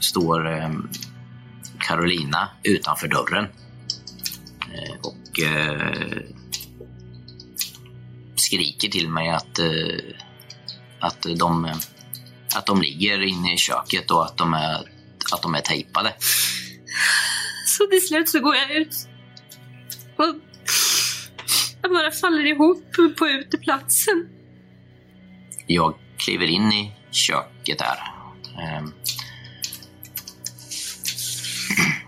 står 0.00 0.58
eh, 0.58 0.70
Carolina 1.78 2.48
utanför 2.62 3.08
dörren. 3.08 3.44
Eh, 4.60 4.96
och 5.02 5.40
eh, 5.40 6.22
skriker 8.36 8.88
till 8.88 9.08
mig 9.08 9.30
att, 9.30 9.58
eh, 9.58 10.14
att, 11.00 11.26
de, 11.38 11.72
att 12.54 12.66
de 12.66 12.82
ligger 12.82 13.22
inne 13.22 13.54
i 13.54 13.56
köket 13.56 14.10
och 14.10 14.24
att 14.24 14.36
de 14.36 14.54
är, 14.54 14.76
att 15.32 15.42
de 15.42 15.54
är 15.54 15.60
tejpade. 15.60 16.14
Så 17.66 17.86
till 17.86 18.06
slut 18.06 18.28
så 18.28 18.40
går 18.40 18.56
jag 18.56 18.70
ut. 18.70 19.08
Och 20.16 20.34
jag 21.82 21.90
bara 21.90 22.10
faller 22.10 22.46
ihop 22.46 22.84
på 23.18 23.28
uteplatsen. 23.28 24.28
Jag 25.66 25.94
kliver 26.16 26.46
in 26.46 26.72
i 26.72 26.92
köket 27.10 27.57
där. 27.74 27.98
Ehm. 28.62 28.92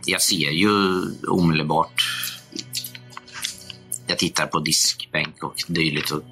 Jag 0.05 0.23
ser 0.23 0.51
ju 0.51 0.71
omedelbart... 1.29 2.03
Jag 4.07 4.19
tittar 4.19 4.47
på 4.47 4.59
diskbänk 4.59 5.43
och 5.43 5.55
dylikt. 5.67 6.11
Och 6.11 6.23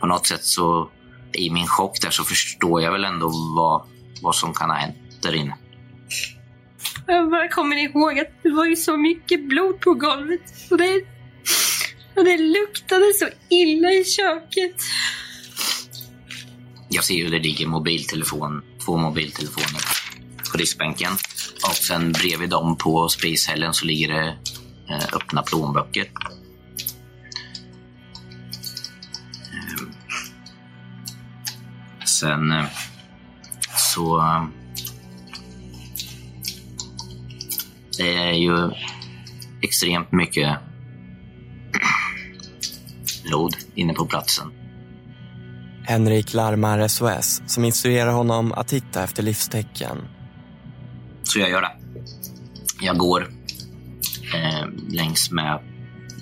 på 0.00 0.06
något 0.06 0.26
sätt 0.26 0.44
så, 0.44 0.90
i 1.32 1.50
min 1.50 1.66
chock 1.66 2.00
där, 2.00 2.10
så 2.10 2.24
förstår 2.24 2.82
jag 2.82 2.92
väl 2.92 3.04
ändå 3.04 3.32
vad, 3.56 3.88
vad 4.22 4.34
som 4.34 4.54
kan 4.54 4.70
ha 4.70 4.76
hänt 4.76 4.96
där 5.22 5.34
inne. 5.34 5.56
Jag 7.06 7.30
bara 7.30 7.48
kommer 7.48 7.76
ihåg 7.76 8.18
att 8.18 8.42
det 8.42 8.50
var 8.50 8.64
ju 8.64 8.76
så 8.76 8.96
mycket 8.96 9.48
blod 9.48 9.80
på 9.80 9.94
golvet. 9.94 10.40
Och 10.70 10.78
det, 10.78 11.02
och 12.16 12.24
det 12.24 12.36
luktade 12.36 13.12
så 13.14 13.28
illa 13.48 13.88
i 13.92 14.04
köket. 14.04 14.74
Jag 16.96 17.04
ser 17.04 17.14
ju 17.14 17.30
det 17.30 17.38
ligger 17.38 17.66
mobiltelefon, 17.66 18.62
två 18.84 18.96
mobiltelefoner 18.96 19.80
på 20.52 20.56
diskbänken. 20.56 21.12
Och 21.68 21.74
sen 21.74 22.12
bredvid 22.12 22.50
dem 22.50 22.76
på 22.76 23.08
spishällen 23.08 23.74
så 23.74 23.86
ligger 23.86 24.08
det 24.08 24.38
eh, 24.90 25.04
öppna 25.12 25.42
plånböcker. 25.42 26.10
Eh, 29.52 29.88
sen 32.04 32.52
eh, 32.52 32.66
så... 33.76 34.22
Det 37.98 38.16
är 38.16 38.32
ju 38.32 38.70
extremt 39.62 40.12
mycket 40.12 40.58
blod 43.24 43.56
inne 43.74 43.94
på 43.94 44.06
platsen. 44.06 44.65
Henrik 45.86 46.34
larmar 46.34 46.88
SOS 46.88 47.42
som 47.46 47.64
instruerar 47.64 48.12
honom 48.12 48.52
att 48.52 48.68
titta 48.68 49.04
efter 49.04 49.22
livstecken. 49.22 49.98
Så 51.22 51.38
jag 51.38 51.50
gör 51.50 51.62
det. 51.62 51.72
Jag 52.80 52.98
går 52.98 53.28
eh, 54.34 54.66
längs 54.88 55.30
med 55.30 55.58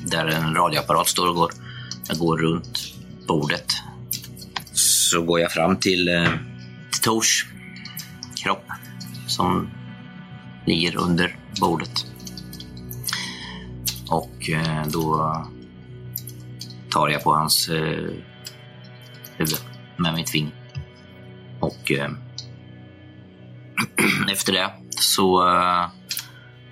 där 0.07 0.27
en 0.27 0.55
radioapparat 0.55 1.09
står 1.09 1.29
och 1.29 1.35
går. 1.35 1.53
Jag 2.09 2.19
går 2.19 2.39
runt 2.39 2.79
bordet. 3.29 3.73
Så 4.73 5.23
går 5.23 5.41
jag 5.41 5.53
fram 5.53 5.77
till, 5.77 6.09
eh, 6.09 6.31
till 6.93 7.03
Tors 7.03 7.47
kropp 8.45 8.67
som 9.27 9.71
ligger 10.67 10.97
under 10.97 11.37
bordet. 11.61 12.07
Och 14.09 14.51
eh, 14.51 14.87
då 14.87 15.37
tar 16.91 17.09
jag 17.09 17.23
på 17.25 17.35
hans 17.35 17.69
eh, 17.69 18.11
huvud 19.37 19.59
med 19.97 20.15
mitt 20.15 20.31
finger. 20.31 20.53
Och 21.61 21.93
eh, 21.93 22.11
efter 24.33 24.53
det 24.53 24.71
så 24.91 25.49
eh, 25.49 25.89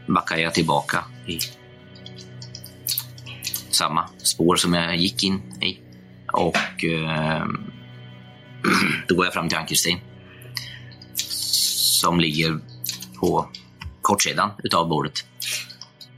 backar 0.09 0.37
jag 0.37 0.55
tillbaka 0.55 1.05
i 1.27 1.39
samma 3.71 4.09
spår 4.19 4.57
som 4.57 4.75
jag 4.75 4.97
gick 4.97 5.25
in 5.25 5.63
i. 5.63 5.79
Och 6.33 6.85
eh, 6.85 7.47
då 9.09 9.15
går 9.15 9.25
jag 9.25 9.35
fram 9.35 9.49
till 9.49 9.59
Ann-Kristin 9.59 9.99
som 11.15 12.21
ligger 12.21 12.59
på 13.21 13.49
kortsidan 14.03 14.51
utav 14.65 14.89
bordet. 14.89 15.25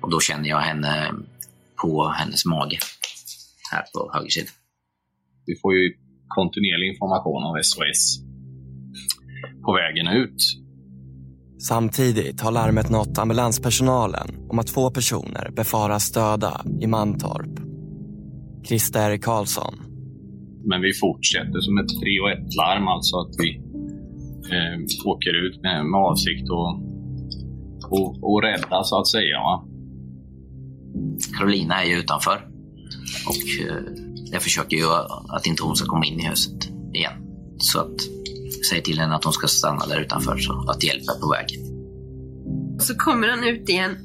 Och 0.01 0.11
då 0.11 0.21
känner 0.21 0.49
jag 0.49 0.61
henne 0.61 1.15
på 1.83 2.09
hennes 2.09 2.45
mage 2.45 2.79
här 3.71 3.85
på 3.95 4.11
höger 4.15 4.31
sida. 4.31 4.51
Vi 5.47 5.57
får 5.63 5.75
ju 5.75 6.04
kontinuerlig 6.38 6.88
information 6.93 7.43
av 7.49 7.55
SOS 7.62 8.03
på 9.64 9.71
vägen 9.81 10.09
ut 10.23 10.41
Samtidigt 11.59 12.41
har 12.41 12.53
larmet 12.53 12.91
nått 12.91 13.19
ambulanspersonalen 13.19 14.29
om 14.50 14.59
att 14.59 14.67
två 14.67 14.91
personer 14.91 15.50
befaras 15.57 16.12
döda 16.12 16.61
i 16.81 16.87
Mantorp. 16.87 17.61
Christer 18.67 19.17
Karlsson. 19.17 19.75
Men 20.64 20.81
vi 20.81 20.93
fortsätter 20.93 21.61
som 21.61 21.79
ett 21.79 22.00
prio 22.00 22.26
ett 22.35 22.55
larm 22.55 22.88
alltså 22.88 23.17
att 23.17 23.35
vi 23.38 23.50
eh, 24.55 25.07
åker 25.07 25.47
ut 25.47 25.62
med, 25.62 25.87
med 25.87 26.00
avsikt 26.00 26.45
att 26.50 26.95
och, 27.91 28.25
och 28.33 28.43
rädda 28.43 28.83
så 28.85 29.00
att 29.00 29.09
säga. 29.09 29.38
Va? 29.38 29.64
Carolina 31.38 31.83
är 31.83 31.88
ju 31.88 31.99
utanför 31.99 32.37
och 33.31 33.69
eh, 33.69 34.13
jag 34.35 34.43
försöker 34.43 34.76
ju 34.76 34.85
att 35.29 35.47
inte 35.47 35.62
hon 35.62 35.76
ska 35.76 35.88
komma 35.88 36.05
in 36.05 36.21
i 36.21 36.29
huset 36.29 36.71
igen. 36.95 37.12
Så 37.59 37.81
att 37.81 38.00
säger 38.71 38.83
till 38.83 38.99
henne 38.99 39.14
att 39.14 39.25
hon 39.25 39.33
ska 39.33 39.47
stanna 39.47 39.87
där 39.87 40.00
utanför 40.00 40.38
så 40.38 40.71
att 40.71 40.85
hjälp 40.85 41.03
är 41.03 41.21
på 41.21 41.31
väg. 41.31 41.47
Så 42.81 42.95
kommer 42.95 43.29
han 43.29 43.45
ut 43.45 43.69
igen 43.69 43.97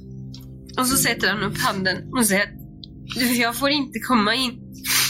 och 0.80 0.86
så 0.86 0.98
sätter 0.98 1.28
han 1.34 1.44
upp 1.44 1.58
handen 1.58 2.14
och 2.18 2.26
säger 2.26 2.44
att 2.44 3.38
jag 3.38 3.56
får 3.56 3.70
inte 3.70 4.00
komma 4.00 4.36
in. 4.36 4.52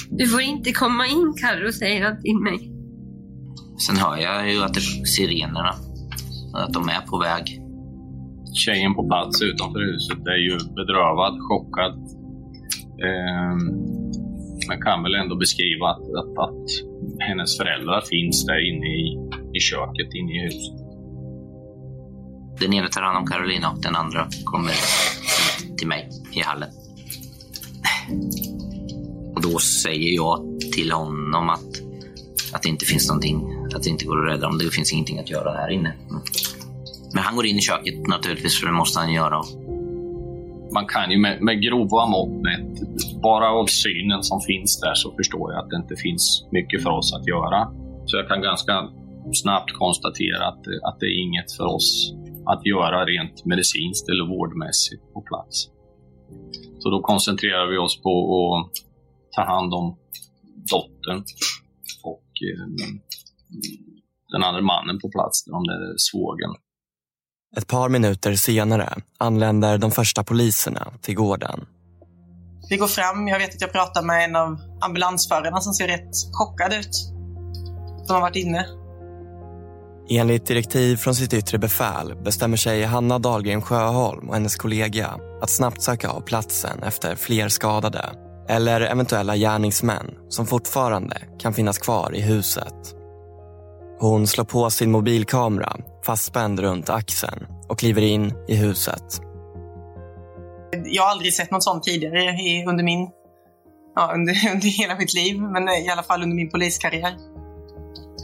Du 0.09 0.27
får 0.27 0.41
inte 0.41 0.71
komma 0.71 1.07
in 1.07 1.33
Carro, 1.41 1.71
säger 1.71 2.05
han 2.05 2.21
till 2.21 2.39
mig. 2.39 2.71
Sen 3.87 3.97
hör 3.97 4.17
jag 4.17 4.51
ju 4.51 4.63
att 4.63 4.73
det 4.73 4.79
är 4.79 5.05
sirenerna, 5.05 5.73
att 6.53 6.73
de 6.73 6.89
är 6.89 7.01
på 7.01 7.17
väg. 7.19 7.61
Tjejen 8.53 8.95
på 8.95 9.07
plats 9.07 9.41
utanför 9.41 9.79
huset 9.91 10.17
är 10.17 10.41
ju 10.47 10.57
bedrövad, 10.75 11.35
chockad. 11.47 11.93
Eh, 13.07 13.78
man 14.71 14.81
kan 14.81 15.03
väl 15.03 15.15
ändå 15.15 15.35
beskriva 15.35 15.85
att, 15.93 16.05
att, 16.19 16.33
att 16.45 16.65
hennes 17.27 17.57
föräldrar 17.57 18.01
finns 18.01 18.45
där 18.45 18.61
inne 18.69 18.87
i 18.87 19.29
i 19.53 19.59
köket 19.59 20.13
inne 20.13 20.31
i 20.31 20.39
huset. 20.45 20.73
Den 22.59 22.73
ena 22.73 22.87
tar 22.87 23.01
hand 23.01 23.17
om 23.17 23.25
Carolina 23.25 23.71
och 23.71 23.81
den 23.81 23.95
andra 23.95 24.27
kommer 24.43 24.73
till 25.77 25.87
mig 25.87 26.09
i 26.33 26.39
hallen. 26.39 26.69
Och 29.35 29.41
då 29.41 29.59
säger 29.59 30.15
jag 30.15 30.59
till 30.73 30.91
honom 30.91 31.49
att, 31.49 31.69
att 32.53 32.61
det 32.63 32.69
inte 32.69 32.85
finns 32.85 33.07
någonting, 33.07 33.37
att 33.75 33.83
det 33.83 33.89
inte 33.89 34.05
går 34.05 34.25
att 34.25 34.33
rädda 34.33 34.47
dem. 34.47 34.57
Det 34.57 34.73
finns 34.73 34.93
ingenting 34.93 35.19
att 35.19 35.29
göra 35.29 35.51
här 35.51 35.69
inne. 35.69 35.93
Men 37.13 37.23
han 37.23 37.35
går 37.35 37.45
in 37.45 37.57
i 37.57 37.61
köket 37.61 38.07
naturligtvis, 38.07 38.59
för 38.59 38.67
det 38.67 38.73
måste 38.73 38.99
han 38.99 39.13
göra. 39.13 39.43
Man 40.73 40.85
kan 40.85 41.11
ju 41.11 41.17
med, 41.17 41.41
med 41.41 41.61
grova 41.61 42.05
mått 42.05 42.43
mätt, 42.43 42.79
bara 43.21 43.49
av 43.49 43.65
synen 43.65 44.23
som 44.23 44.41
finns 44.41 44.79
där 44.79 44.93
så 44.93 45.15
förstår 45.15 45.51
jag 45.51 45.63
att 45.63 45.69
det 45.69 45.75
inte 45.75 45.95
finns 45.95 46.47
mycket 46.51 46.83
för 46.83 46.89
oss 46.89 47.13
att 47.13 47.27
göra. 47.27 47.59
Så 48.05 48.17
jag 48.17 48.27
kan 48.27 48.41
ganska 48.41 48.89
snabbt 49.33 49.71
konstatera 49.73 50.47
att, 50.47 50.63
att 50.87 50.99
det 50.99 51.05
är 51.05 51.23
inget 51.25 51.51
för 51.57 51.65
oss 51.75 52.13
att 52.45 52.65
göra 52.65 53.05
rent 53.05 53.45
medicinskt 53.45 54.09
eller 54.09 54.25
vårdmässigt 54.35 55.03
på 55.13 55.21
plats. 55.21 55.55
Så 56.79 56.89
då 56.89 57.01
koncentrerar 57.01 57.67
vi 57.71 57.77
oss 57.77 58.01
på 58.01 58.13
att 58.55 58.71
ta 59.35 59.43
hand 59.53 59.73
om 59.73 59.97
dottern 60.71 61.23
och 62.03 62.27
eh, 62.47 62.67
den 64.31 64.43
andra 64.43 64.61
mannen 64.61 64.99
på 64.99 65.09
plats, 65.09 65.47
om 65.51 65.63
det 65.63 65.73
är 65.73 65.93
svågen. 65.97 66.49
Ett 67.57 67.67
par 67.67 67.89
minuter 67.89 68.33
senare 68.33 68.89
anländer 69.17 69.77
de 69.77 69.91
första 69.91 70.23
poliserna 70.23 70.93
till 71.01 71.15
gården. 71.15 71.65
Vi 72.69 72.77
går 72.77 72.87
fram. 72.87 73.27
Jag 73.27 73.39
vet 73.39 73.55
att 73.55 73.61
jag 73.61 73.71
pratar 73.71 74.01
med 74.01 74.23
en 74.23 74.35
av 74.35 74.59
ambulansförarna 74.81 75.61
som 75.61 75.73
ser 75.73 75.87
rätt 75.87 76.11
chockad 76.33 76.73
ut. 76.73 76.95
Som 78.05 78.15
har 78.15 78.21
varit 78.21 78.35
inne. 78.35 78.65
Enligt 80.09 80.45
direktiv 80.45 80.97
från 80.97 81.15
sitt 81.15 81.33
yttre 81.33 81.57
befäl 81.57 82.15
bestämmer 82.23 82.57
sig 82.57 82.83
Hanna 82.83 83.19
Dahlgren 83.19 83.61
Sjöholm 83.61 84.29
och 84.29 84.33
hennes 84.33 84.55
kollega 84.55 85.09
att 85.41 85.49
snabbt 85.49 85.81
söka 85.81 86.09
av 86.09 86.21
platsen 86.21 86.83
efter 86.83 87.15
fler 87.15 87.49
skadade 87.49 88.09
eller 88.49 88.81
eventuella 88.81 89.35
gärningsmän 89.35 90.05
som 90.29 90.45
fortfarande 90.45 91.17
kan 91.39 91.53
finnas 91.53 91.77
kvar 91.77 92.15
i 92.15 92.21
huset. 92.21 92.95
Hon 93.99 94.27
slår 94.27 94.45
på 94.45 94.69
sin 94.69 94.91
mobilkamera 94.91 95.75
fastspänd 96.05 96.59
runt 96.59 96.89
axeln 96.89 97.45
och 97.67 97.79
kliver 97.79 98.01
in 98.01 98.33
i 98.47 98.55
huset. 98.55 99.28
Jag 100.71 101.03
har 101.03 101.09
aldrig 101.09 101.33
sett 101.33 101.51
något 101.51 101.63
sånt 101.63 101.83
tidigare 101.83 102.31
i, 102.31 102.65
under 102.67 102.83
min 102.83 103.09
ja, 103.95 104.11
under, 104.13 104.33
under 104.53 104.67
hela 104.67 104.95
mitt 104.95 105.13
liv, 105.13 105.41
men 105.41 105.69
i 105.69 105.89
alla 105.89 106.03
fall 106.03 106.23
under 106.23 106.35
min 106.35 106.49
poliskarriär. 106.49 107.13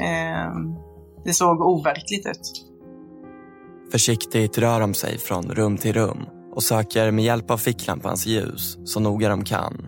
Eh, 0.02 0.52
det 1.26 1.34
såg 1.34 1.62
overkligt 1.62 2.28
ut. 2.28 2.66
Försiktigt 3.92 4.58
rör 4.58 4.80
de 4.80 4.94
sig 4.94 5.18
från 5.18 5.44
rum 5.52 5.78
till 5.78 5.94
rum 5.94 6.26
och 6.56 6.64
söker 6.64 7.12
med 7.12 7.26
hjälp 7.26 7.52
av 7.52 7.58
ficklampans 7.58 8.26
ljus 8.26 8.78
så 8.86 9.00
noga 9.00 9.30
de 9.30 9.44
kan. 9.44 9.88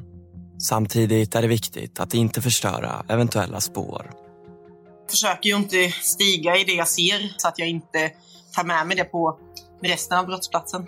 Samtidigt 0.60 1.36
är 1.36 1.42
det 1.42 1.48
viktigt 1.48 2.00
att 2.00 2.14
inte 2.14 2.42
förstöra 2.42 3.06
eventuella 3.10 3.62
spår. 3.62 4.12
Jag 5.02 5.12
försöker 5.12 5.50
ju 5.50 5.56
inte 5.56 5.92
stiga 5.92 6.58
i 6.58 6.64
det 6.64 6.74
jag 6.74 6.88
ser 6.88 7.34
så 7.38 7.48
att 7.48 7.60
jag 7.60 7.68
inte 7.68 8.12
tar 8.56 8.64
med 8.64 8.88
mig 8.88 8.98
det 8.98 9.04
på 9.04 9.40
resten 9.82 10.18
av 10.18 10.26
brottsplatsen. 10.26 10.88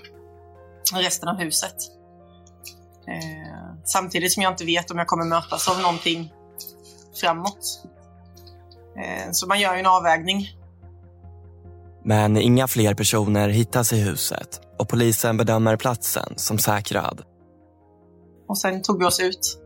Resten 0.94 1.30
av 1.30 1.36
huset. 1.36 1.76
Eh, 3.08 3.76
samtidigt 3.84 4.34
som 4.34 4.44
jag 4.44 4.54
inte 4.54 4.66
vet 4.66 4.92
om 4.92 4.98
jag 4.98 5.08
kommer 5.08 5.26
mötas 5.26 5.68
av 5.68 5.82
någonting 5.82 6.34
framåt. 7.22 7.84
Eh, 8.98 9.32
så 9.32 9.48
man 9.48 9.60
gör 9.60 9.74
ju 9.74 9.80
en 9.80 9.86
avvägning. 9.86 10.50
Men 12.06 12.38
inga 12.38 12.68
fler 12.68 12.94
personer 12.94 13.50
hittas 13.50 13.94
i 13.94 14.00
huset 14.02 14.62
och 14.80 14.90
polisen 14.90 15.38
bedömer 15.38 15.78
platsen 15.78 16.34
som 16.36 16.60
säkrad. 16.60 17.22
Och 18.48 18.58
sen 18.58 18.82
tog 18.82 19.00
vi 19.00 19.06
oss 19.06 19.20
ut. 19.20 19.60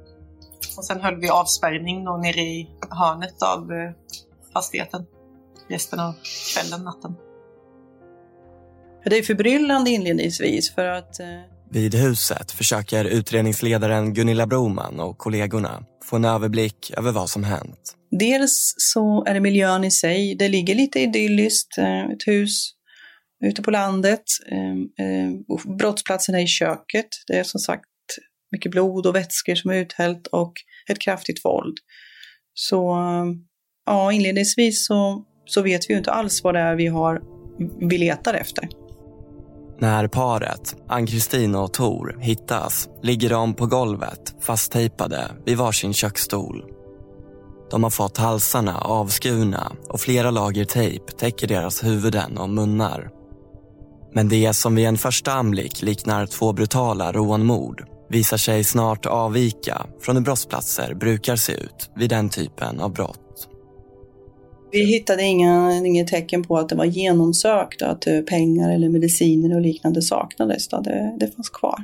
Och 0.77 0.85
sen 0.85 1.01
höll 1.01 1.19
vi 1.19 1.29
avspärrning 1.29 2.05
då 2.05 2.17
nere 2.17 2.41
i 2.41 2.69
hörnet 2.89 3.43
av 3.43 3.71
eh, 3.71 3.91
fastigheten 4.53 5.05
resten 5.69 5.99
av 5.99 6.13
kvällen, 6.53 6.83
natten. 6.83 7.15
Det 9.05 9.17
är 9.17 9.23
förbryllande 9.23 9.91
inledningsvis 9.91 10.75
för 10.75 10.85
att 10.85 11.19
eh, 11.19 11.27
vid 11.71 11.95
huset 11.95 12.51
försöker 12.51 13.05
utredningsledaren 13.05 14.13
Gunilla 14.13 14.47
Broman 14.47 14.99
och 14.99 15.17
kollegorna 15.17 15.85
få 16.03 16.15
en 16.15 16.25
överblick 16.25 16.91
över 16.97 17.11
vad 17.11 17.29
som 17.29 17.43
hänt. 17.43 17.95
Dels 18.19 18.75
så 18.77 19.25
är 19.25 19.33
det 19.33 19.39
miljön 19.39 19.83
i 19.83 19.91
sig. 19.91 20.35
Det 20.35 20.49
ligger 20.49 20.75
lite 20.75 20.99
idylliskt, 20.99 21.77
eh, 21.77 22.05
ett 22.05 22.27
hus 22.27 22.71
ute 23.45 23.61
på 23.61 23.71
landet. 23.71 24.23
Eh, 24.51 25.57
brottsplatsen 25.77 26.35
är 26.35 26.43
i 26.43 26.47
köket. 26.47 27.07
Det 27.27 27.39
är 27.39 27.43
som 27.43 27.59
sagt 27.59 27.85
mycket 28.51 28.71
blod 28.71 29.05
och 29.05 29.15
vätskor 29.15 29.55
som 29.55 29.71
är 29.71 29.75
uthällt 29.75 30.27
och 30.27 30.53
ett 30.89 30.99
kraftigt 30.99 31.45
våld. 31.45 31.77
Så 32.53 32.97
ja, 33.85 34.11
inledningsvis 34.11 34.85
så, 34.85 35.25
så 35.45 35.61
vet 35.61 35.89
vi 35.89 35.93
ju 35.93 35.97
inte 35.97 36.11
alls 36.11 36.43
vad 36.43 36.53
det 36.53 36.59
är 36.59 36.75
vi, 36.75 36.87
har, 36.87 37.21
vi 37.89 37.97
letar 37.97 38.33
efter. 38.33 38.82
När 39.79 40.07
paret, 40.07 40.75
Ann-Kristin 40.87 41.55
och 41.55 41.73
Tor, 41.73 42.17
hittas 42.19 42.89
ligger 43.01 43.29
de 43.29 43.53
på 43.53 43.65
golvet 43.65 44.35
fasttejpade 44.41 45.31
vid 45.45 45.57
varsin 45.57 45.93
köksstol. 45.93 46.63
De 47.71 47.83
har 47.83 47.89
fått 47.89 48.17
halsarna 48.17 48.77
avskurna 48.77 49.71
och 49.89 50.01
flera 50.01 50.31
lager 50.31 50.65
tejp 50.65 51.11
täcker 51.11 51.47
deras 51.47 51.83
huvuden 51.83 52.37
och 52.37 52.49
munnar. 52.49 53.09
Men 54.13 54.29
det 54.29 54.53
som 54.53 54.75
vid 54.75 54.85
en 54.85 54.97
första 54.97 55.33
anblick 55.33 55.81
liknar 55.81 56.25
två 56.25 56.53
brutala 56.53 57.11
rånmord 57.11 57.85
visar 58.09 58.37
sig 58.37 58.63
snart 58.63 59.05
avvika 59.05 59.85
från 60.01 60.15
hur 60.15 60.23
brottsplatser 60.23 60.93
brukar 60.93 61.35
se 61.35 61.53
ut 61.53 61.89
vid 61.95 62.09
den 62.09 62.29
typen 62.29 62.79
av 62.79 62.93
brott. 62.93 63.22
Vi 64.73 64.85
hittade 64.85 65.23
inga, 65.23 65.81
inga 65.85 66.05
tecken 66.05 66.43
på 66.43 66.57
att 66.57 66.69
det 66.69 66.75
var 66.75 66.85
genomsökt, 66.85 67.81
att 67.81 68.07
eh, 68.07 68.21
pengar 68.21 68.73
eller 68.73 68.89
mediciner 68.89 69.55
och 69.55 69.61
liknande 69.61 70.01
saknades. 70.01 70.67
Det, 70.67 71.15
det 71.19 71.35
fanns 71.35 71.49
kvar. 71.49 71.79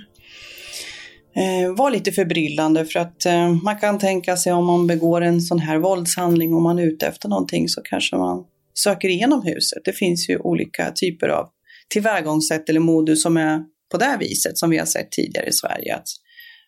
Eh, 1.36 1.76
var 1.76 1.92
lite 1.92 2.12
förbryllande 2.12 2.86
för 2.86 3.00
att 3.00 3.26
eh, 3.26 3.50
man 3.50 3.80
kan 3.80 4.00
tänka 4.00 4.38
sig 4.38 4.54
om 4.54 4.66
man 4.66 4.88
begår 4.88 5.22
en 5.22 5.42
sån 5.42 5.60
här 5.60 5.78
våldshandling, 5.78 6.54
om 6.54 6.64
man 6.64 6.80
är 6.80 6.84
ute 6.84 7.08
efter 7.08 7.30
någonting 7.30 7.70
så 7.70 7.82
kanske 7.82 8.16
man 8.16 8.44
söker 8.74 9.10
igenom 9.10 9.42
huset. 9.42 9.82
Det 9.86 9.94
finns 9.94 10.30
ju 10.30 10.38
olika 10.38 10.92
typer 10.92 11.28
av 11.30 11.50
tillvägagångssätt 11.90 12.70
eller 12.70 12.80
modus 12.80 13.24
som 13.24 13.38
är 13.38 13.64
på 13.92 13.98
det 13.98 14.18
viset 14.20 14.58
som 14.58 14.70
vi 14.70 14.78
har 14.78 14.86
sett 14.86 15.12
tidigare 15.12 15.48
i 15.48 15.54
Sverige. 15.54 15.96
Att, 15.96 16.08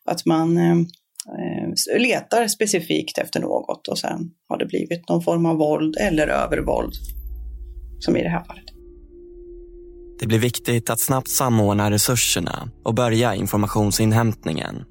att 0.06 0.26
man 0.26 0.58
eh, 0.58 0.76
Eh, 1.28 1.61
letar 1.98 2.48
specifikt 2.48 3.18
efter 3.18 3.40
något 3.40 3.88
och 3.88 3.98
sen 3.98 4.32
har 4.50 4.58
det 4.58 4.66
blivit 4.66 5.10
någon 5.10 5.22
form 5.22 5.46
av 5.46 5.58
våld 5.58 5.96
eller 6.00 6.28
övervåld. 6.28 6.94
Som 8.00 8.18
i 8.18 8.24
det 8.24 8.30
här 8.30 8.44
fallet. 8.44 8.66
Det 10.20 10.28
blir 10.28 10.40
viktigt 10.40 10.90
att 10.90 11.00
snabbt 11.00 11.30
samordna 11.30 11.92
resurserna 11.92 12.70
och 12.84 12.94
börja 12.94 13.36
informationsinhämtningen. 13.36 14.84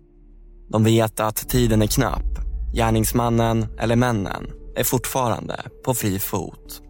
De 0.69 0.85
vet 0.85 1.21
att 1.21 1.49
tiden 1.49 1.83
är 1.83 1.87
knapp. 1.87 2.39
Gärningsmannen 2.75 3.67
eller 3.81 3.97
männen 3.97 4.47
är 4.77 4.85
fortfarande 4.85 5.57
på 5.85 5.95
fri 5.95 6.19
fot. 6.19 6.83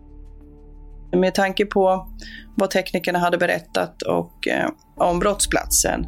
Med 1.16 1.34
tanke 1.34 1.66
på 1.66 2.08
vad 2.56 2.70
teknikerna 2.70 3.18
hade 3.18 3.38
berättat 3.38 4.02
och 4.02 4.48
eh, 4.48 4.68
om 4.96 5.18
brottsplatsen 5.18 6.06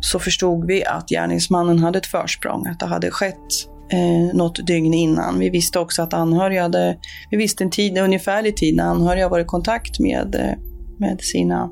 så 0.00 0.18
förstod 0.18 0.66
vi 0.66 0.84
att 0.84 1.08
gärningsmannen 1.08 1.78
hade 1.78 1.98
ett 1.98 2.06
försprång, 2.06 2.66
att 2.66 2.80
det 2.80 2.86
hade 2.86 3.10
skett 3.10 3.68
eh, 3.92 4.36
något 4.36 4.66
dygn 4.66 4.94
innan. 4.94 5.38
Vi 5.38 5.50
visste 5.50 5.78
också 5.78 6.02
att 6.02 6.14
anhöriga 6.14 6.62
hade, 6.62 6.96
vi 7.30 7.36
visste 7.36 7.64
en 7.64 7.70
tid, 7.70 7.98
ungefärlig 7.98 8.56
tid 8.56 8.76
när 8.76 8.84
anhöriga 8.84 9.28
var 9.28 9.40
i 9.40 9.44
kontakt 9.44 10.00
med, 10.00 10.34
eh, 10.34 10.52
med 10.98 11.20
sina 11.20 11.70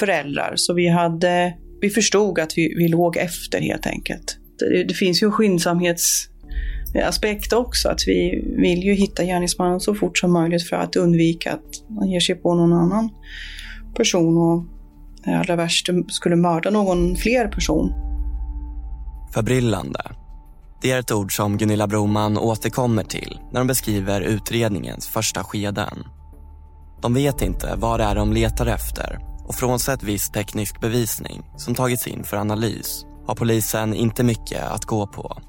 föräldrar. 0.00 0.52
Så 0.56 0.74
vi, 0.74 0.88
hade, 0.88 1.54
vi 1.80 1.90
förstod 1.90 2.38
att 2.38 2.52
vi, 2.56 2.74
vi 2.76 2.88
låg 2.88 3.16
efter 3.16 3.60
helt 3.60 3.86
enkelt. 3.86 4.38
Det, 4.58 4.84
det 4.84 4.94
finns 4.94 5.22
ju 5.22 5.26
en 5.26 5.32
skyndsamhetsaspekt 5.32 7.52
också, 7.52 7.88
att 7.88 8.00
vi 8.06 8.44
vill 8.56 8.82
ju 8.82 8.92
hitta 8.92 9.24
gärningsmannen 9.24 9.80
så 9.80 9.94
fort 9.94 10.18
som 10.18 10.32
möjligt 10.32 10.68
för 10.68 10.76
att 10.76 10.96
undvika 10.96 11.52
att 11.52 11.90
man 11.90 12.10
ger 12.10 12.20
sig 12.20 12.34
på 12.34 12.54
någon 12.54 12.72
annan 12.72 13.10
person 13.96 14.36
och 14.36 14.64
allra 15.34 15.56
värst 15.56 15.88
skulle 16.08 16.36
mörda 16.36 16.70
någon 16.70 17.16
fler 17.16 17.48
person. 17.48 17.92
Förbryllande. 19.34 20.00
Det 20.82 20.90
är 20.90 20.98
ett 20.98 21.12
ord 21.12 21.36
som 21.36 21.56
Gunilla 21.56 21.86
Broman 21.86 22.38
återkommer 22.38 23.04
till 23.04 23.40
när 23.52 23.60
de 23.60 23.66
beskriver 23.66 24.20
utredningens 24.20 25.08
första 25.08 25.44
skeden. 25.44 26.04
De 27.02 27.14
vet 27.14 27.42
inte 27.42 27.74
vad 27.76 28.00
det 28.00 28.04
är 28.04 28.14
de 28.14 28.32
letar 28.32 28.66
efter 28.66 29.18
och 29.44 29.54
frånsett 29.54 30.02
viss 30.02 30.30
teknisk 30.30 30.80
bevisning 30.80 31.42
som 31.56 31.74
tagits 31.74 32.06
in 32.06 32.24
för 32.24 32.36
analys 32.36 33.06
har 33.26 33.34
polisen 33.34 33.94
inte 33.94 34.22
mycket 34.22 34.62
att 34.62 34.84
gå 34.84 35.06
på. 35.06 35.42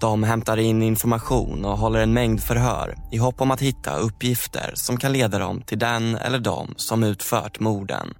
De 0.00 0.22
hämtar 0.22 0.56
in 0.56 0.82
information 0.82 1.64
och 1.64 1.78
håller 1.78 2.00
en 2.00 2.12
mängd 2.12 2.40
förhör 2.40 2.96
i 3.12 3.16
hopp 3.16 3.40
om 3.40 3.50
att 3.50 3.62
hitta 3.62 3.96
uppgifter 3.96 4.72
som 4.74 4.96
kan 4.96 5.12
leda 5.12 5.38
dem 5.38 5.62
till 5.62 5.78
den 5.78 6.16
eller 6.16 6.38
de 6.38 6.74
som 6.76 7.02
utfört 7.02 7.60
morden 7.60 8.14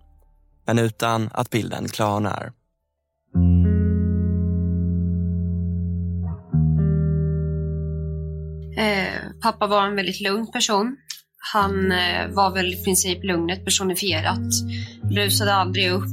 men 0.66 0.78
utan 0.78 1.30
att 1.32 1.50
bilden 1.50 1.88
klarnar. 1.88 2.52
Eh, 8.78 9.40
pappa 9.42 9.66
var 9.66 9.86
en 9.86 9.96
väldigt 9.96 10.20
lugn 10.20 10.52
person. 10.52 10.96
Han 11.52 11.92
eh, 11.92 12.28
var 12.28 12.54
väl 12.54 12.74
i 12.74 12.84
princip 12.84 13.24
lugnet 13.24 13.64
personifierat. 13.64 14.52
Rusade 15.10 15.54
aldrig 15.54 15.90
upp. 15.90 16.04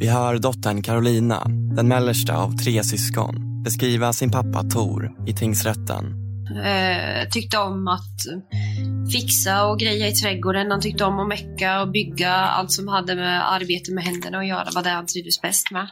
Vi 0.00 0.08
hör 0.08 0.38
dottern 0.38 0.82
Carolina, 0.82 1.44
den 1.76 1.88
mellersta 1.88 2.36
av 2.36 2.56
tre 2.56 2.84
syskon, 2.84 3.62
beskriva 3.64 4.12
sin 4.12 4.30
pappa 4.30 4.62
Tor 4.62 5.10
i 5.26 5.32
tingsrätten. 5.32 6.14
Eh, 6.64 7.28
tyckte 7.28 7.58
om 7.58 7.88
att 7.88 8.16
fixa 9.12 9.66
och 9.66 9.78
greja 9.78 10.08
i 10.08 10.12
trädgården. 10.12 10.70
Han 10.70 10.80
tyckte 10.80 11.04
om 11.04 11.18
att 11.18 11.28
mecka 11.28 11.82
och 11.82 11.90
bygga. 11.90 12.32
Allt 12.34 12.72
som 12.72 12.88
hade 12.88 13.14
med 13.14 13.52
arbete 13.52 13.92
med 13.92 14.04
händerna 14.04 14.38
att 14.38 14.46
göra 14.46 14.68
var 14.74 14.82
det 14.82 14.90
han 14.90 15.06
trivdes 15.06 15.40
bäst 15.40 15.70
med. 15.70 15.88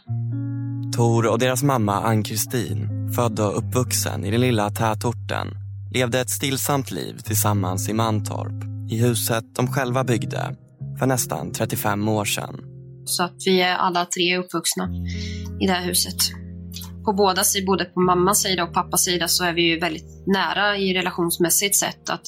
Tor 0.97 1.27
och 1.27 1.39
deras 1.39 1.63
mamma 1.63 2.03
Ann-Kristin, 2.03 2.89
född 3.15 3.41
och 3.41 3.59
uppvuxen 3.59 4.25
i 4.25 4.31
den 4.31 4.41
lilla 4.41 4.71
tätorten, 4.71 5.49
levde 5.95 6.21
ett 6.21 6.31
stillsamt 6.31 6.91
liv 6.91 7.19
tillsammans 7.25 7.89
i 7.89 7.93
Mantorp, 7.93 8.65
i 8.91 8.99
huset 9.01 9.45
de 9.57 9.73
själva 9.73 10.05
byggde 10.05 10.57
för 10.99 11.07
nästan 11.07 11.53
35 11.53 12.09
år 12.09 12.25
sedan. 12.25 12.61
Så 13.05 13.23
att 13.23 13.37
vi 13.47 13.63
är 13.63 13.77
alla 13.77 14.05
tre 14.05 14.37
uppvuxna 14.37 14.91
i 15.61 15.67
det 15.67 15.73
här 15.73 15.87
huset 15.87 16.17
på 17.09 17.13
båda 17.13 17.45
sidor, 17.45 17.67
både 17.67 17.85
på 17.85 18.01
mammas 18.01 18.43
sida 18.43 18.65
och 18.65 18.75
pappas 18.75 19.05
sida, 19.05 19.29
så 19.29 19.45
är 19.45 19.53
vi 19.53 19.63
ju 19.63 19.79
väldigt 19.79 20.27
nära 20.27 20.77
i 20.77 20.95
relationsmässigt 20.95 21.77
sett. 21.77 22.11
Att 22.11 22.27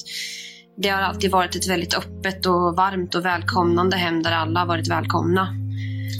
det 0.81 0.89
har 0.89 1.01
alltid 1.01 1.31
varit 1.31 1.55
ett 1.55 1.69
väldigt 1.69 1.93
öppet 1.93 2.45
och 2.45 2.75
varmt 2.75 3.15
och 3.15 3.25
välkomnande 3.25 3.97
hem 3.97 4.23
där 4.23 4.31
alla 4.31 4.59
har 4.59 4.67
varit 4.67 4.87
välkomna. 4.87 5.55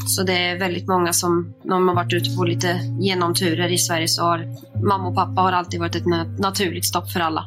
Så 0.07 0.23
det 0.23 0.33
är 0.33 0.59
väldigt 0.59 0.87
många 0.87 1.13
som, 1.13 1.53
när 1.63 1.75
har 1.75 1.95
varit 1.95 2.13
ute 2.13 2.35
på 2.35 2.43
lite 2.43 2.79
genomturer 2.99 3.71
i 3.71 3.77
Sverige 3.77 4.07
så 4.07 4.23
har 4.23 4.45
mamma 4.85 5.07
och 5.07 5.15
pappa 5.15 5.41
har 5.41 5.51
alltid 5.51 5.79
varit 5.79 5.95
ett 5.95 6.03
na- 6.03 6.39
naturligt 6.39 6.85
stopp 6.85 7.11
för 7.11 7.19
alla. 7.19 7.45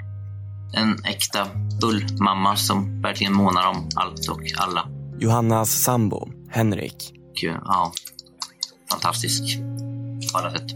En 0.76 1.04
äkta 1.04 1.46
bullmamma 1.80 2.56
som 2.56 3.02
verkligen 3.02 3.32
månar 3.32 3.68
om 3.68 3.88
allt 3.96 4.28
och 4.28 4.42
alla. 4.56 4.88
Johannas 5.18 5.70
sambo, 5.70 6.28
Henrik. 6.50 7.12
Ja, 7.64 7.92
fantastisk 8.90 9.58
på 10.32 10.38
alla 10.38 10.50
sätt. 10.50 10.66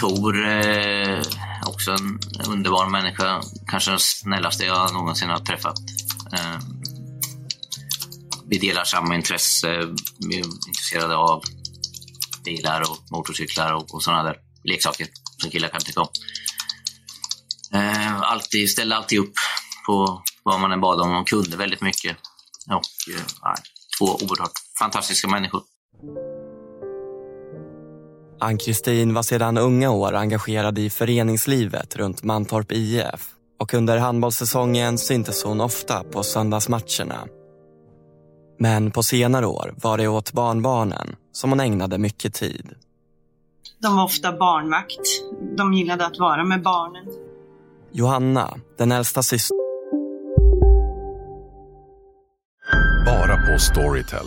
Tor, 0.00 0.46
eh, 0.46 1.22
också 1.66 1.90
en 1.90 2.18
underbar 2.48 2.86
människa. 2.88 3.42
Kanske 3.66 3.90
den 3.90 3.98
snällaste 4.00 4.64
jag 4.64 4.92
någonsin 4.92 5.30
har 5.30 5.38
träffat. 5.38 5.78
Eh, 6.32 6.58
vi 8.48 8.58
delar 8.58 8.84
samma 8.84 9.14
intresse. 9.14 9.68
Vi 10.28 10.38
är 10.38 10.44
intresserade 10.68 11.16
av 11.16 11.42
bilar 12.44 12.80
och 12.80 12.98
motorcyklar 13.10 13.72
och, 13.72 13.94
och 13.94 14.02
sådana 14.02 14.22
där 14.22 14.36
leksaker 14.64 15.06
som 15.42 15.50
killar 15.50 15.68
kan 15.68 15.80
tycka 15.80 16.00
om. 16.00 16.08
Eh, 17.72 18.20
alltid, 18.20 18.70
ställde 18.70 18.96
alltid 18.96 19.18
upp 19.18 19.34
på 19.86 20.22
vad 20.42 20.60
man 20.60 20.72
än 20.72 20.80
bad 20.80 21.00
om. 21.00 21.12
De 21.12 21.24
kunde 21.24 21.56
väldigt 21.56 21.82
mycket. 21.82 22.16
Och, 22.66 23.14
eh, 23.14 23.54
två 23.98 24.04
oerhört 24.04 24.52
fantastiska 24.78 25.28
människor. 25.28 25.62
Ann-Kristin 28.40 29.14
var 29.14 29.22
sedan 29.22 29.58
unga 29.58 29.90
år 29.90 30.14
engagerad 30.14 30.78
i 30.78 30.90
föreningslivet 30.90 31.96
runt 31.96 32.22
Mantorp 32.22 32.72
IF 32.72 33.28
och 33.60 33.74
under 33.74 33.98
handbollssäsongen 33.98 34.98
syntes 34.98 35.44
hon 35.44 35.60
ofta 35.60 36.02
på 36.02 36.22
söndagsmatcherna. 36.22 37.26
Men 38.58 38.90
på 38.90 39.02
senare 39.02 39.46
år 39.46 39.74
var 39.82 39.98
det 39.98 40.08
åt 40.08 40.32
barnbarnen 40.32 41.16
som 41.32 41.50
hon 41.50 41.60
ägnade 41.60 41.98
mycket 41.98 42.34
tid. 42.34 42.74
De 43.82 43.96
var 43.96 44.04
ofta 44.04 44.32
barnvakt. 44.32 45.00
De 45.56 45.74
gillade 45.74 46.06
att 46.06 46.18
vara 46.18 46.44
med 46.44 46.62
barnen. 46.62 47.04
Johanna, 47.92 48.54
den 48.78 48.92
äldsta 48.92 49.22
systern, 49.22 49.56
Bara 53.06 53.36
på 53.36 53.58
Storytel. 53.58 54.26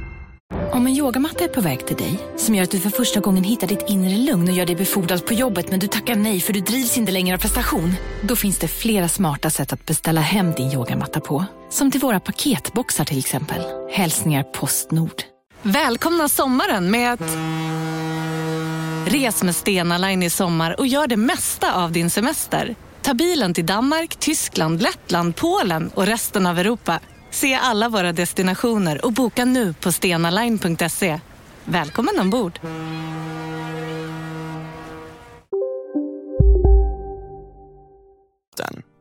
Om 0.73 0.87
en 0.87 0.93
yogamatta 0.93 1.43
är 1.43 1.47
på 1.47 1.61
väg 1.61 1.85
till 1.85 1.95
dig, 1.95 2.19
som 2.37 2.55
gör 2.55 2.63
att 2.63 2.71
du 2.71 2.79
för 2.79 2.89
första 2.89 3.19
gången 3.19 3.43
hittar 3.43 3.67
ditt 3.67 3.85
inre 3.87 4.17
lugn 4.17 4.49
och 4.49 4.55
gör 4.55 4.65
dig 4.65 4.75
befordrad 4.75 5.25
på 5.25 5.33
jobbet 5.33 5.69
men 5.69 5.79
du 5.79 5.87
tackar 5.87 6.15
nej 6.15 6.39
för 6.39 6.53
du 6.53 6.59
drivs 6.59 6.97
inte 6.97 7.11
längre 7.11 7.35
av 7.35 7.39
prestation. 7.39 7.93
Då 8.21 8.35
finns 8.35 8.59
det 8.59 8.67
flera 8.67 9.07
smarta 9.07 9.49
sätt 9.49 9.73
att 9.73 9.85
beställa 9.85 10.21
hem 10.21 10.51
din 10.51 10.71
yogamatta 10.71 11.19
på. 11.19 11.45
Som 11.69 11.91
till 11.91 12.01
våra 12.01 12.19
paketboxar 12.19 13.05
till 13.05 13.19
exempel. 13.19 13.61
Hälsningar 13.91 14.43
Postnord. 14.43 15.23
Välkomna 15.61 16.29
sommaren 16.29 16.91
med 16.91 17.13
att... 17.13 17.37
Res 19.13 19.43
med 19.43 19.55
Stena 19.55 19.97
Line 19.97 20.23
i 20.23 20.29
sommar 20.29 20.79
och 20.79 20.87
gör 20.87 21.07
det 21.07 21.17
mesta 21.17 21.73
av 21.73 21.91
din 21.91 22.09
semester. 22.09 22.75
Ta 23.01 23.13
bilen 23.13 23.53
till 23.53 23.65
Danmark, 23.65 24.15
Tyskland, 24.15 24.81
Lettland, 24.81 25.35
Polen 25.35 25.91
och 25.93 26.05
resten 26.05 26.47
av 26.47 26.59
Europa. 26.59 26.99
Se 27.31 27.53
alla 27.53 27.89
våra 27.89 28.13
destinationer 28.13 29.05
och 29.05 29.13
boka 29.13 29.45
nu 29.45 29.73
på 29.73 29.91
stenaline.se. 29.91 31.19
Välkommen 31.65 32.19
ombord! 32.19 32.59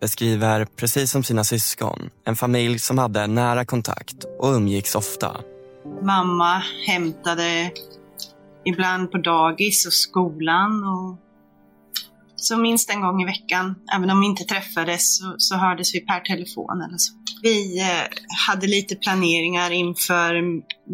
beskriver, 0.01 0.65
precis 0.65 1.11
som 1.11 1.23
sina 1.23 1.45
syskon, 1.45 2.11
en 2.25 2.37
familj 2.37 2.79
som 2.79 2.99
hade 2.99 3.27
nära 3.27 3.65
kontakt 3.65 4.25
och 4.39 4.55
umgicks 4.55 4.95
ofta. 4.95 5.37
Mamma 6.03 6.63
hämtade 6.87 7.71
ibland 8.65 9.11
på 9.11 9.19
dagis 9.19 9.87
och 9.87 9.93
skolan. 9.93 10.85
Och 10.85 11.17
så 12.37 12.57
minst 12.57 12.91
en 12.91 13.01
gång 13.01 13.23
i 13.23 13.25
veckan, 13.25 13.75
även 13.97 14.11
om 14.11 14.21
vi 14.21 14.27
inte 14.27 14.45
träffades, 14.45 15.19
så, 15.19 15.35
så 15.39 15.57
hördes 15.57 15.95
vi 15.95 16.01
per 16.01 16.21
telefon 16.21 16.83
eller 16.83 16.99
så. 16.99 17.20
Vi 17.43 17.81
eh, 17.81 18.09
hade 18.49 18.67
lite 18.67 18.97
planeringar 18.97 19.71
inför 19.71 20.43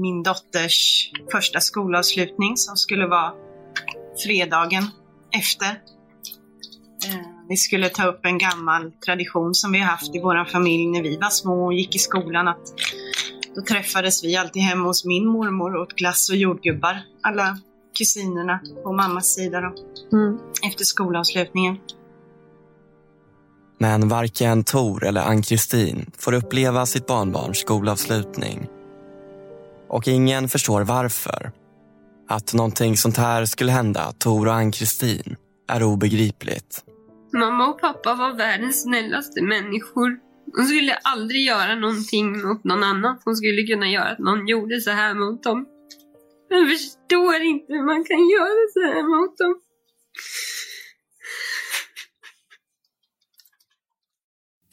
min 0.01 0.23
dotters 0.23 1.11
första 1.33 1.61
skolavslutning 1.61 2.57
som 2.57 2.77
skulle 2.77 3.07
vara 3.07 3.33
fredagen 4.25 4.85
efter. 5.33 5.71
Eh, 7.07 7.27
vi 7.49 7.57
skulle 7.57 7.89
ta 7.89 8.07
upp 8.07 8.21
en 8.23 8.39
gammal 8.39 8.93
tradition 8.93 9.55
som 9.55 9.73
vi 9.73 9.79
haft 9.79 10.15
i 10.15 10.21
vår 10.21 10.45
familj 10.45 10.87
när 10.87 11.03
vi 11.03 11.17
var 11.17 11.31
små 11.31 11.67
och 11.67 11.75
gick 11.75 11.97
i 11.97 11.99
skolan. 11.99 12.49
Att 12.49 12.75
då 13.55 13.63
träffades 13.63 14.25
vi 14.25 14.37
alltid 14.37 14.63
hemma 14.63 14.87
hos 14.89 15.05
min 15.05 15.27
mormor 15.27 15.77
och 15.77 15.83
åt 15.83 15.93
glass 15.93 16.31
och 16.31 16.37
jordgubbar. 16.37 17.03
Alla 17.23 17.59
kusinerna 17.99 18.61
på 18.83 18.93
mammas 18.93 19.27
sida 19.27 19.61
då. 19.61 19.75
Efter 20.69 20.85
skolavslutningen. 20.85 21.79
Men 23.79 24.09
varken 24.09 24.65
Tor 24.65 25.05
eller 25.05 25.21
Ann-Kristin 25.21 26.11
får 26.19 26.35
uppleva 26.35 26.87
sitt 26.87 27.07
barnbarns 27.07 27.59
skolavslutning. 27.59 28.69
Och 29.89 30.09
ingen 30.09 30.49
förstår 30.49 30.83
varför. 30.83 31.53
Att 32.29 32.55
någonting 32.55 32.97
sånt 32.97 33.17
här 33.17 33.45
skulle 33.45 33.73
hända 33.73 34.13
Tor 34.13 34.47
och 34.49 34.55
Ann-Kristin 34.55 35.37
är 35.69 35.83
obegripligt. 35.83 36.85
Mamma 37.33 37.69
och 37.69 37.81
pappa 37.81 38.15
var 38.15 38.37
världens 38.37 38.83
snällaste 38.83 39.43
människor. 39.43 40.19
De 40.57 40.65
skulle 40.65 40.95
aldrig 40.95 41.45
göra 41.45 41.75
någonting 41.75 42.47
mot 42.47 42.65
någon 42.65 42.83
annan 42.83 43.19
De 43.25 43.37
skulle 43.37 43.63
kunna 43.63 43.89
göra 43.89 44.09
att 44.09 44.19
någon 44.19 44.49
gjorde 44.49 44.81
så 44.81 44.91
här 44.91 45.15
mot 45.15 45.43
dem. 45.43 45.67
Jag 46.49 46.69
förstår 46.71 47.35
inte 47.41 47.73
hur 47.73 47.85
man 47.85 48.05
kan 48.05 48.29
göra 48.29 48.63
så 48.75 48.81
här 48.81 49.03
mot 49.03 49.39
dem. 49.39 49.55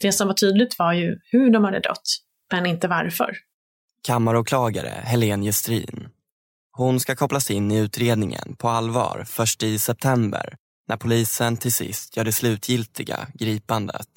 Det 0.04 0.12
som 0.12 0.26
var 0.26 0.34
tydligt 0.34 0.78
var 0.78 0.92
ju 0.92 1.18
hur 1.30 1.50
de 1.50 1.64
hade 1.64 1.80
dött, 1.80 2.02
men 2.52 2.66
inte 2.66 2.88
varför. 2.88 3.36
Kammaråklagare 4.02 4.88
Helene 5.04 5.44
Gestrin. 5.44 6.08
Hon 6.72 7.00
ska 7.00 7.16
kopplas 7.16 7.50
in 7.50 7.70
i 7.70 7.78
utredningen 7.78 8.56
på 8.58 8.68
allvar 8.68 9.24
först 9.26 9.62
i 9.62 9.78
september 9.78 10.56
när 10.88 10.96
polisen 10.96 11.56
till 11.56 11.72
sist 11.72 12.16
gör 12.16 12.24
det 12.24 12.32
slutgiltiga 12.32 13.26
gripandet. 13.34 14.08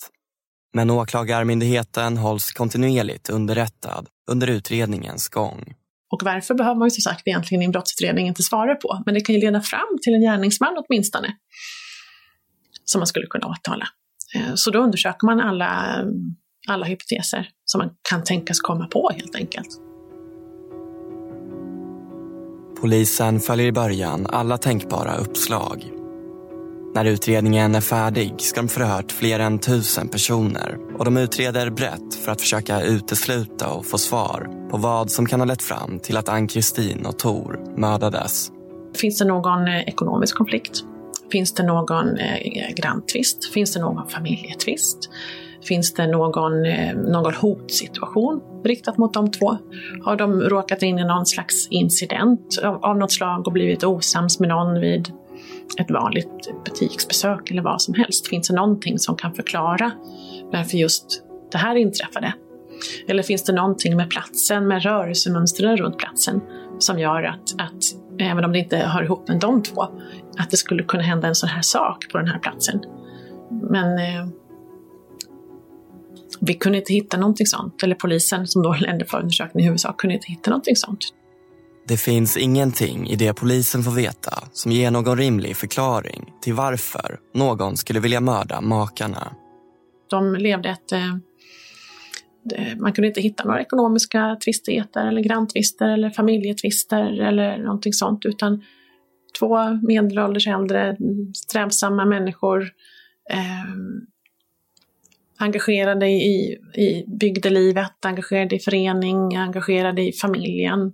Men 0.73 0.89
åklagarmyndigheten 0.89 2.17
hålls 2.17 2.51
kontinuerligt 2.51 3.29
underrättad 3.29 4.07
under 4.31 4.47
utredningens 4.47 5.29
gång. 5.29 5.73
Och 6.11 6.21
varför 6.23 6.53
behöver 6.53 6.79
man 6.79 6.85
ju 6.85 6.91
som 6.91 7.01
sagt 7.01 7.27
egentligen 7.27 7.61
i 7.61 7.65
en 7.65 7.71
brottsutredning 7.71 8.27
inte 8.27 8.43
svara 8.43 8.75
på, 8.75 9.03
men 9.05 9.13
det 9.13 9.21
kan 9.21 9.35
ju 9.35 9.41
leda 9.41 9.61
fram 9.61 9.97
till 10.01 10.13
en 10.13 10.21
gärningsman 10.21 10.83
åtminstone 10.87 11.37
som 12.85 12.99
man 12.99 13.07
skulle 13.07 13.27
kunna 13.27 13.47
åtala. 13.47 13.87
Eh, 14.35 14.53
Så 14.55 14.71
då 14.71 14.79
undersöker 14.79 15.25
man 15.25 15.39
alla, 15.39 16.03
alla 16.67 16.85
hypoteser 16.85 17.49
som 17.65 17.79
man 17.79 17.89
kan 18.09 18.23
tänkas 18.23 18.59
komma 18.59 18.87
på 18.87 19.09
helt 19.15 19.35
enkelt. 19.35 19.67
Polisen 22.81 23.39
följer 23.39 23.67
i 23.67 23.71
början 23.71 24.25
alla 24.29 24.57
tänkbara 24.57 25.15
uppslag. 25.15 25.91
När 26.95 27.05
utredningen 27.05 27.75
är 27.75 27.81
färdig 27.81 28.33
ska 28.37 28.61
de 28.61 28.67
förhört 28.67 29.11
fler 29.11 29.39
än 29.39 29.59
tusen 29.59 30.07
personer 30.07 30.77
och 30.97 31.05
de 31.05 31.17
utreder 31.17 31.69
brett 31.69 32.15
för 32.25 32.31
att 32.31 32.41
försöka 32.41 32.81
utesluta 32.81 33.69
och 33.69 33.85
få 33.85 33.97
svar 33.97 34.67
på 34.71 34.77
vad 34.77 35.11
som 35.11 35.25
kan 35.25 35.39
ha 35.39 35.45
lett 35.45 35.61
fram 35.61 35.99
till 35.99 36.17
att 36.17 36.29
Ann-Kristin 36.29 37.05
och 37.05 37.19
Tor 37.19 37.79
mördades. 37.79 38.51
Finns 38.95 39.19
det 39.19 39.25
någon 39.25 39.67
eh, 39.67 39.81
ekonomisk 39.81 40.37
konflikt? 40.37 40.83
Finns 41.31 41.53
det 41.53 41.63
någon 41.63 42.17
eh, 42.17 42.73
granntvist? 42.75 43.53
Finns 43.53 43.73
det 43.73 43.79
någon 43.79 44.09
familjetvist? 44.09 45.09
Finns 45.67 45.93
det 45.93 46.07
någon, 46.07 46.65
eh, 46.65 46.95
någon 46.95 47.33
hotsituation 47.33 48.41
riktat 48.63 48.97
mot 48.97 49.13
de 49.13 49.31
två? 49.31 49.57
Har 50.03 50.15
de 50.15 50.41
råkat 50.41 50.81
in 50.81 50.99
i 50.99 51.03
någon 51.03 51.25
slags 51.25 51.67
incident 51.67 52.59
av, 52.63 52.85
av 52.85 52.97
något 52.97 53.11
slag 53.11 53.47
och 53.47 53.53
blivit 53.53 53.83
osams 53.83 54.39
med 54.39 54.49
någon 54.49 54.79
vid 54.79 55.09
ett 55.79 55.91
vanligt 55.91 56.49
butiksbesök 56.65 57.51
eller 57.51 57.61
vad 57.61 57.81
som 57.81 57.93
helst? 57.93 58.27
Finns 58.27 58.47
det 58.47 58.55
någonting 58.55 58.99
som 58.99 59.15
kan 59.15 59.33
förklara 59.33 59.91
varför 60.51 60.77
just 60.77 61.23
det 61.51 61.57
här 61.57 61.75
inträffade? 61.75 62.33
Eller 63.07 63.23
finns 63.23 63.43
det 63.43 63.53
någonting 63.53 63.97
med 63.97 64.09
platsen, 64.09 64.67
med 64.67 64.83
rörelsemönstren 64.83 65.77
runt 65.77 65.97
platsen 65.97 66.41
som 66.79 66.99
gör 66.99 67.23
att, 67.23 67.61
att 67.61 67.83
även 68.19 68.45
om 68.45 68.51
det 68.51 68.59
inte 68.59 68.77
hör 68.77 69.03
ihop 69.03 69.27
med 69.27 69.39
de 69.39 69.63
två, 69.63 69.87
att 70.37 70.49
det 70.49 70.57
skulle 70.57 70.83
kunna 70.83 71.03
hända 71.03 71.27
en 71.27 71.35
sån 71.35 71.49
här 71.49 71.61
sak 71.61 72.11
på 72.11 72.17
den 72.17 72.27
här 72.27 72.39
platsen. 72.39 72.81
Men 73.69 73.99
eh, 73.99 74.27
Vi 76.39 76.53
kunde 76.53 76.77
inte 76.77 76.93
hitta 76.93 77.17
någonting 77.17 77.47
sånt, 77.47 77.83
eller 77.83 77.95
polisen 77.95 78.47
som 78.47 78.63
då 78.63 78.73
ledde 78.73 79.05
förundersökningen 79.05 79.63
i 79.63 79.67
huvudsak 79.67 79.97
kunde 79.97 80.15
inte 80.15 80.27
hitta 80.27 80.49
någonting 80.49 80.75
sånt. 80.75 80.99
Det 81.87 81.97
finns 81.97 82.37
ingenting 82.37 83.07
i 83.07 83.15
det 83.15 83.33
polisen 83.33 83.83
får 83.83 83.91
veta 83.91 84.43
som 84.51 84.71
ger 84.71 84.91
någon 84.91 85.17
rimlig 85.17 85.57
förklaring 85.57 86.33
till 86.41 86.53
varför 86.53 87.19
någon 87.33 87.77
skulle 87.77 87.99
vilja 87.99 88.21
mörda 88.21 88.61
makarna. 88.61 89.33
De 90.09 90.35
levde 90.35 90.69
ett... 90.69 90.91
Eh, 90.91 91.15
man 92.77 92.93
kunde 92.93 93.07
inte 93.07 93.21
hitta 93.21 93.43
några 93.43 93.61
ekonomiska 93.61 94.37
tvistigheter 94.45 95.07
eller 95.07 95.21
granntvister 95.21 95.89
eller 95.89 96.09
familjetvister 96.09 97.21
eller 97.21 97.57
någonting 97.57 97.93
sånt 97.93 98.25
utan 98.25 98.63
två 99.39 99.57
medelålders 99.87 100.47
äldre 100.47 100.97
strävsamma 101.33 102.05
människor 102.05 102.61
eh, 103.29 103.73
engagerade 105.37 106.07
i, 106.07 106.57
i 106.75 107.05
bygdelivet, 107.07 108.05
engagerade 108.05 108.55
i 108.55 108.59
förening, 108.59 109.35
engagerade 109.35 110.01
i 110.01 110.11
familjen. 110.11 110.93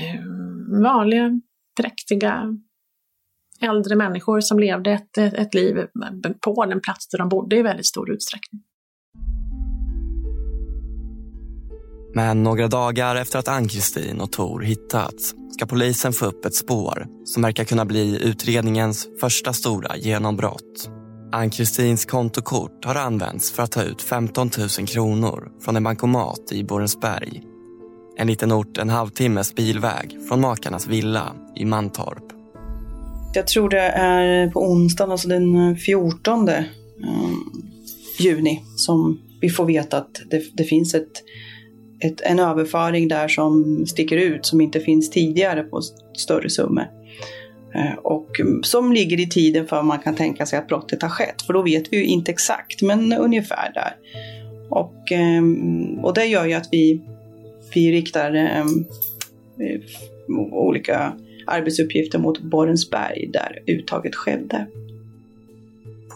Eh, 0.00 0.24
vanliga, 0.82 1.40
präktiga, 1.80 2.58
äldre 3.60 3.96
människor 3.96 4.40
som 4.40 4.58
levde 4.58 4.90
ett, 4.90 5.18
ett 5.18 5.54
liv 5.54 5.76
på 6.40 6.64
den 6.64 6.80
plats 6.80 7.08
där 7.08 7.18
de 7.18 7.28
bodde 7.28 7.56
i 7.56 7.62
väldigt 7.62 7.86
stor 7.86 8.10
utsträckning. 8.10 8.65
Men 12.16 12.42
några 12.42 12.68
dagar 12.68 13.16
efter 13.16 13.38
att 13.38 13.48
Ann-Kristin 13.48 14.20
och 14.20 14.32
Tor 14.32 14.60
hittats 14.60 15.34
ska 15.50 15.66
polisen 15.66 16.12
få 16.12 16.26
upp 16.26 16.44
ett 16.44 16.54
spår 16.54 17.06
som 17.24 17.42
verkar 17.42 17.64
kunna 17.64 17.84
bli 17.84 18.22
utredningens 18.22 19.08
första 19.20 19.52
stora 19.52 19.96
genombrott. 19.96 20.90
Ann-Kristins 21.32 22.04
kontokort 22.04 22.84
har 22.84 22.94
använts 22.94 23.52
för 23.52 23.62
att 23.62 23.72
ta 23.72 23.82
ut 23.82 24.02
15 24.02 24.50
000 24.58 24.68
kronor 24.68 25.52
från 25.64 25.76
en 25.76 25.84
bankomat 25.84 26.52
i 26.52 26.64
Borensberg. 26.64 27.42
En 28.18 28.26
liten 28.26 28.52
ort 28.52 28.78
en 28.78 28.88
halvtimmes 28.88 29.54
bilväg 29.54 30.18
från 30.28 30.40
makarnas 30.40 30.86
villa 30.86 31.32
i 31.56 31.64
Mantorp. 31.64 32.24
Jag 33.34 33.46
tror 33.46 33.68
det 33.68 33.80
är 33.80 34.50
på 34.50 34.60
onsdagen, 34.60 35.12
alltså 35.12 35.28
den 35.28 35.76
14 35.76 36.48
eh, 36.48 36.64
juni, 38.18 38.62
som 38.76 39.20
vi 39.40 39.50
får 39.50 39.66
veta 39.66 39.96
att 39.96 40.22
det, 40.30 40.42
det 40.54 40.64
finns 40.64 40.94
ett, 40.94 41.22
ett, 42.00 42.20
en 42.20 42.38
överföring 42.38 43.08
där 43.08 43.28
som 43.28 43.86
sticker 43.86 44.16
ut, 44.16 44.46
som 44.46 44.60
inte 44.60 44.80
finns 44.80 45.10
tidigare 45.10 45.62
på 45.62 45.80
större 46.16 46.50
summor. 46.50 46.86
Eh, 47.74 47.98
och 48.02 48.28
som 48.62 48.92
ligger 48.92 49.20
i 49.20 49.28
tiden 49.28 49.66
för 49.66 49.82
man 49.82 49.98
kan 49.98 50.14
tänka 50.14 50.46
sig 50.46 50.58
att 50.58 50.68
brottet 50.68 51.02
har 51.02 51.08
skett. 51.08 51.42
För 51.42 51.52
då 51.52 51.62
vet 51.62 51.92
vi 51.92 51.96
ju 51.96 52.04
inte 52.04 52.32
exakt, 52.32 52.82
men 52.82 53.12
ungefär 53.12 53.72
där. 53.74 53.96
Och, 54.68 55.12
ehm, 55.12 55.98
och 56.04 56.14
det 56.14 56.24
gör 56.24 56.46
ju 56.46 56.52
att 56.52 56.68
vi, 56.72 57.02
vi 57.74 57.92
riktar 57.92 58.34
ehm, 58.34 58.84
eh, 59.60 59.80
olika 60.52 61.12
arbetsuppgifter 61.46 62.18
mot 62.18 62.42
Borensberg 62.42 63.30
där 63.32 63.62
uttaget 63.66 64.14
skedde. 64.14 64.66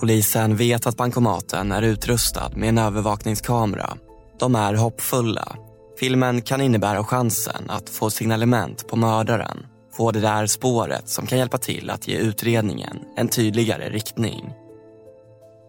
Polisen 0.01 0.57
vet 0.57 0.87
att 0.87 0.97
bankomaten 0.97 1.73
är 1.73 1.83
utrustad 1.83 2.51
med 2.57 2.69
en 2.69 2.79
övervakningskamera. 2.79 3.97
De 4.39 4.55
är 4.55 4.75
hoppfulla. 4.75 5.57
Filmen 6.01 6.43
kan 6.43 6.61
innebära 6.61 7.05
chansen 7.05 7.65
att 7.69 7.89
få 7.89 8.11
signalement 8.11 8.89
på 8.89 8.97
mördaren 8.97 9.67
få 9.93 10.11
det 10.11 10.21
där 10.21 10.47
spåret 10.47 11.09
som 11.09 11.27
kan 11.27 11.39
hjälpa 11.39 11.59
till 11.59 11.91
att 11.91 12.09
ge 12.09 12.17
utredningen 12.17 12.99
en 13.17 13.29
tydligare 13.29 13.91
riktning. 13.91 14.53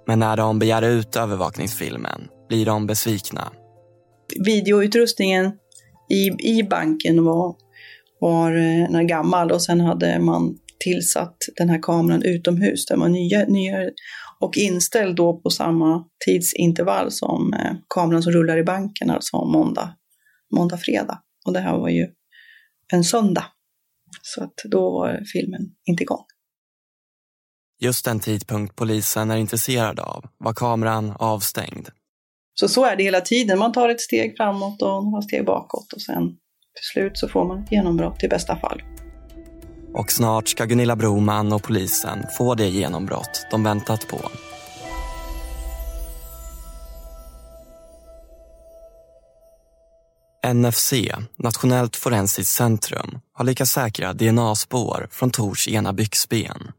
Men 0.07 0.19
när 0.19 0.37
de 0.37 0.59
begär 0.59 0.81
ut 0.81 1.15
övervakningsfilmen 1.15 2.27
blir 2.49 2.65
de 2.65 2.87
besvikna. 2.87 3.51
Videoutrustningen 4.45 5.51
i, 6.09 6.49
i 6.57 6.63
banken 6.63 7.25
var, 7.25 7.55
var 8.19 8.51
eh, 8.51 8.89
när 8.89 9.03
gammal 9.03 9.51
och 9.51 9.61
sen 9.61 9.79
hade 9.79 10.19
man 10.19 10.57
tillsatt 10.79 11.37
den 11.55 11.69
här 11.69 11.81
kameran 11.81 12.23
utomhus. 12.23 12.85
Den 12.85 12.99
var 12.99 13.09
nya, 13.09 13.45
nya 13.45 13.89
och 14.39 14.57
inställd 14.57 15.15
då 15.15 15.37
på 15.37 15.49
samma 15.49 16.03
tidsintervall 16.25 17.11
som 17.11 17.53
eh, 17.53 17.71
kameran 17.95 18.23
som 18.23 18.33
rullar 18.33 18.57
i 18.57 18.63
banken, 18.63 19.09
alltså 19.09 19.45
måndag, 19.45 19.95
måndag, 20.51 20.77
fredag. 20.77 21.21
Och 21.45 21.53
det 21.53 21.59
här 21.59 21.77
var 21.77 21.89
ju 21.89 22.07
en 22.93 23.03
söndag. 23.03 23.45
Så 24.21 24.43
att 24.43 24.53
då 24.65 24.91
var 24.91 25.23
filmen 25.33 25.61
inte 25.85 26.03
igång. 26.03 26.25
Just 27.79 28.05
den 28.05 28.19
tidpunkt 28.19 28.75
polisen 28.75 29.31
är 29.31 29.37
intresserad 29.37 29.99
av 29.99 30.25
var 30.37 30.53
kameran 30.53 31.13
avstängd. 31.19 31.89
Så 32.53 32.67
så 32.67 32.85
är 32.85 32.95
det 32.95 33.03
hela 33.03 33.21
tiden. 33.21 33.59
Man 33.59 33.71
tar 33.71 33.89
ett 33.89 34.01
steg 34.01 34.37
framåt 34.37 34.81
och 34.81 35.03
några 35.03 35.21
steg 35.21 35.45
bakåt 35.45 35.93
och 35.93 36.01
sen 36.01 36.27
till 36.75 36.85
slut 36.93 37.17
så 37.17 37.27
får 37.27 37.45
man 37.45 37.63
ett 37.63 37.71
genombrott 37.71 38.23
i 38.23 38.27
bästa 38.27 38.55
fall. 38.55 38.81
Och 39.93 40.11
snart 40.11 40.47
ska 40.47 40.65
Gunilla 40.65 40.95
Broman 40.95 41.53
och 41.53 41.63
polisen 41.63 42.25
få 42.37 42.55
det 42.55 42.67
genombrott 42.67 43.47
de 43.51 43.63
väntat 43.63 44.07
på. 44.07 44.17
NFC, 50.47 50.93
Nationellt 51.35 51.95
forensiskt 51.95 52.53
centrum, 52.53 53.19
har 53.33 53.45
lyckats 53.45 53.71
säkra 53.71 54.13
DNA-spår 54.13 55.07
från 55.11 55.31
Tors 55.31 55.67
ena 55.67 55.93
byxben. 55.93 56.71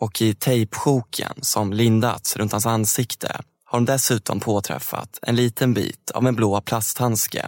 Och 0.00 0.22
i 0.22 0.34
tejpsjoken 0.34 1.32
som 1.40 1.72
lindats 1.72 2.36
runt 2.36 2.52
hans 2.52 2.66
ansikte 2.66 3.40
har 3.64 3.78
de 3.78 3.84
dessutom 3.84 4.40
påträffat 4.40 5.18
en 5.22 5.36
liten 5.36 5.74
bit 5.74 6.10
av 6.10 6.26
en 6.26 6.34
blå 6.34 6.60
plasthandske, 6.60 7.46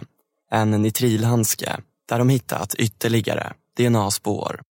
en 0.51 0.71
nitrilhandske, 0.71 1.77
där 2.09 2.19
de 2.19 2.29
hittat 2.29 2.75
ytterligare 2.75 3.53
DNA-spår. 3.77 4.61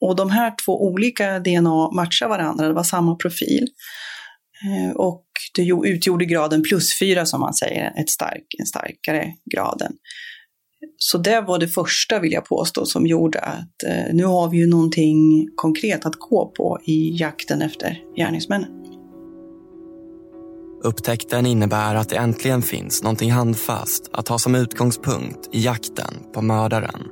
Och 0.00 0.16
de 0.16 0.30
här 0.30 0.54
två 0.64 0.84
olika 0.86 1.38
DNA 1.38 1.90
matchar 1.90 2.28
varandra, 2.28 2.68
det 2.68 2.74
var 2.74 2.82
samma 2.82 3.14
profil. 3.14 3.68
Eh, 4.64 4.96
och 4.96 5.26
det 5.54 5.88
utgjorde 5.88 6.24
graden 6.24 6.62
plus 6.62 6.98
fyra 6.98 7.26
som 7.26 7.40
man 7.40 7.54
säger, 7.54 8.00
ett 8.00 8.10
stark, 8.10 8.44
en 8.58 8.66
starkare 8.66 9.32
graden. 9.54 9.92
Så 10.96 11.18
det 11.18 11.40
var 11.40 11.58
det 11.58 11.68
första, 11.68 12.20
vill 12.20 12.32
jag 12.32 12.44
påstå, 12.44 12.86
som 12.86 13.06
gjorde 13.06 13.40
att 13.40 13.82
eh, 13.86 14.14
nu 14.14 14.24
har 14.24 14.50
vi 14.50 14.56
ju 14.56 14.66
någonting 14.66 15.48
konkret 15.56 16.06
att 16.06 16.14
gå 16.14 16.52
på 16.56 16.78
i 16.84 17.16
jakten 17.16 17.62
efter 17.62 17.98
gärningsmännen. 18.16 18.70
Upptäckten 20.82 21.46
innebär 21.46 21.94
att 21.94 22.08
det 22.08 22.16
äntligen 22.16 22.62
finns 22.62 23.02
någonting 23.02 23.32
handfast 23.32 24.10
att 24.12 24.28
ha 24.28 24.38
som 24.38 24.54
utgångspunkt 24.54 25.48
i 25.52 25.60
jakten 25.60 26.14
på 26.34 26.42
mördaren. 26.42 27.02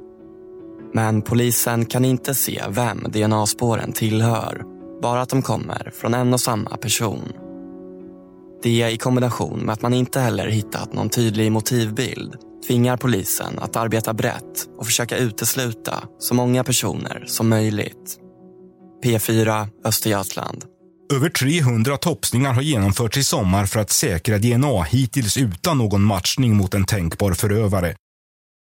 Men 0.94 1.22
polisen 1.22 1.86
kan 1.86 2.04
inte 2.04 2.34
se 2.34 2.62
vem 2.70 2.98
DNA-spåren 2.98 3.92
tillhör, 3.92 4.62
bara 5.02 5.20
att 5.20 5.28
de 5.28 5.42
kommer 5.42 5.90
från 5.94 6.14
en 6.14 6.32
och 6.32 6.40
samma 6.40 6.76
person. 6.76 7.32
Det 8.62 8.90
i 8.90 8.96
kombination 8.96 9.60
med 9.60 9.72
att 9.72 9.82
man 9.82 9.94
inte 9.94 10.20
heller 10.20 10.46
hittat 10.46 10.92
någon 10.92 11.08
tydlig 11.08 11.52
motivbild 11.52 12.36
tvingar 12.66 12.96
polisen 12.96 13.58
att 13.58 13.76
arbeta 13.76 14.14
brett 14.14 14.68
och 14.78 14.86
försöka 14.86 15.16
utesluta 15.16 16.04
så 16.18 16.34
många 16.34 16.64
personer 16.64 17.24
som 17.26 17.48
möjligt. 17.48 18.18
P4 19.04 19.68
Östergötland. 19.84 20.64
Över 21.14 21.28
300 21.28 21.96
topsningar 21.96 22.52
har 22.52 22.62
genomförts 22.62 23.16
i 23.16 23.24
sommar 23.24 23.66
för 23.66 23.80
att 23.80 23.90
säkra 23.90 24.38
DNA 24.38 24.82
hittills 24.82 25.36
utan 25.36 25.78
någon 25.78 26.02
matchning 26.02 26.56
mot 26.56 26.74
en 26.74 26.84
tänkbar 26.84 27.32
förövare. 27.32 27.94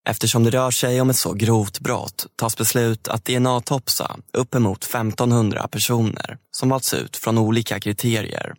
Eftersom 0.09 0.44
det 0.44 0.50
rör 0.50 0.70
sig 0.70 1.00
om 1.00 1.11
ett 1.11 1.16
så 1.16 1.33
grovt 1.33 1.81
brott 1.81 2.26
tas 2.37 2.57
beslut 2.57 3.09
att 3.09 3.24
DNA-topsa 3.24 4.16
uppemot 4.33 4.85
1500 4.85 5.68
personer 5.68 6.38
som 6.50 6.68
valts 6.68 6.94
ut 6.94 7.16
från 7.16 7.38
olika 7.38 7.81
kriterier. 7.81 8.55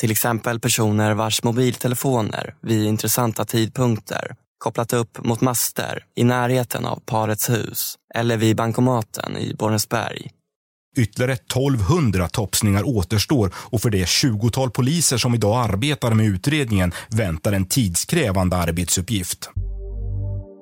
Till 0.00 0.10
exempel 0.10 0.60
personer 0.60 1.14
vars 1.14 1.42
mobiltelefoner 1.42 2.54
vid 2.62 2.84
intressanta 2.86 3.44
tidpunkter 3.44 4.36
kopplat 4.58 4.92
upp 4.92 5.24
mot 5.24 5.40
master 5.40 6.04
i 6.14 6.24
närheten 6.24 6.86
av 6.86 7.00
parets 7.06 7.50
hus 7.50 7.94
eller 8.14 8.36
vid 8.36 8.56
bankomaten 8.56 9.36
i 9.36 9.54
Borensberg. 9.54 10.30
Ytterligare 10.96 11.32
1200 11.32 12.28
topsningar 12.28 12.88
återstår 12.88 13.52
och 13.56 13.82
för 13.82 13.90
det 13.90 14.04
20-tal 14.04 14.70
poliser 14.70 15.18
som 15.18 15.34
idag 15.34 15.70
arbetar 15.70 16.14
med 16.14 16.26
utredningen 16.26 16.92
väntar 17.10 17.52
en 17.52 17.68
tidskrävande 17.68 18.56
arbetsuppgift. 18.56 19.50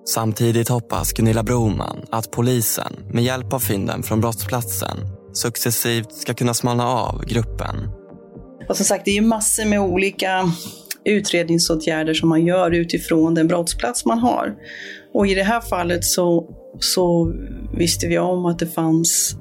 Samtidigt 0.09 0.68
hoppas 0.68 1.12
Gunilla 1.12 1.42
Broman 1.42 2.04
att 2.11 2.30
polisen 2.30 2.92
med 3.12 3.24
hjälp 3.24 3.52
av 3.52 3.59
fynden 3.59 4.02
från 4.02 4.20
brottsplatsen 4.20 4.98
successivt 5.33 6.12
ska 6.12 6.35
kunna 6.35 6.54
smalna 6.54 6.87
av 6.87 7.24
gruppen. 7.24 7.76
Och 8.68 8.76
som 8.76 8.87
sagt, 8.87 9.04
det 9.04 9.11
är 9.11 9.14
ju 9.14 9.26
massor 9.26 9.64
med 9.64 9.80
olika 9.80 10.52
utredningsåtgärder 11.04 12.14
som 12.14 12.28
man 12.28 12.46
gör 12.46 12.70
utifrån 12.70 13.34
den 13.34 13.48
brottsplats 13.48 14.04
man 14.04 14.18
har. 14.18 14.54
Och 15.14 15.26
i 15.26 15.34
det 15.34 15.42
här 15.42 15.60
fallet 15.60 16.04
så, 16.04 16.48
så 16.78 17.32
visste 17.78 18.06
vi 18.06 18.18
om 18.18 18.46
att 18.46 18.58
det 18.58 18.66
fanns 18.66 19.36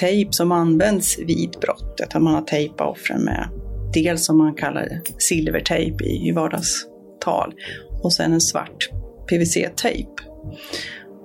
tejp 0.00 0.32
som 0.32 0.52
används 0.52 1.18
vid 1.18 1.50
brottet. 1.60 2.14
Att 2.14 2.22
man 2.22 2.34
har 2.34 2.42
tejpat 2.42 2.88
offren 2.88 3.24
med 3.24 3.48
dels 3.94 4.24
som 4.24 4.38
man 4.38 4.54
kallar 4.54 4.82
det 4.82 5.00
silvertejp 5.18 6.04
i 6.04 6.32
vardagstal 6.32 7.54
och 8.02 8.12
sen 8.12 8.32
en 8.32 8.40
svart 8.40 8.90
PVC-tejp. 9.28 10.10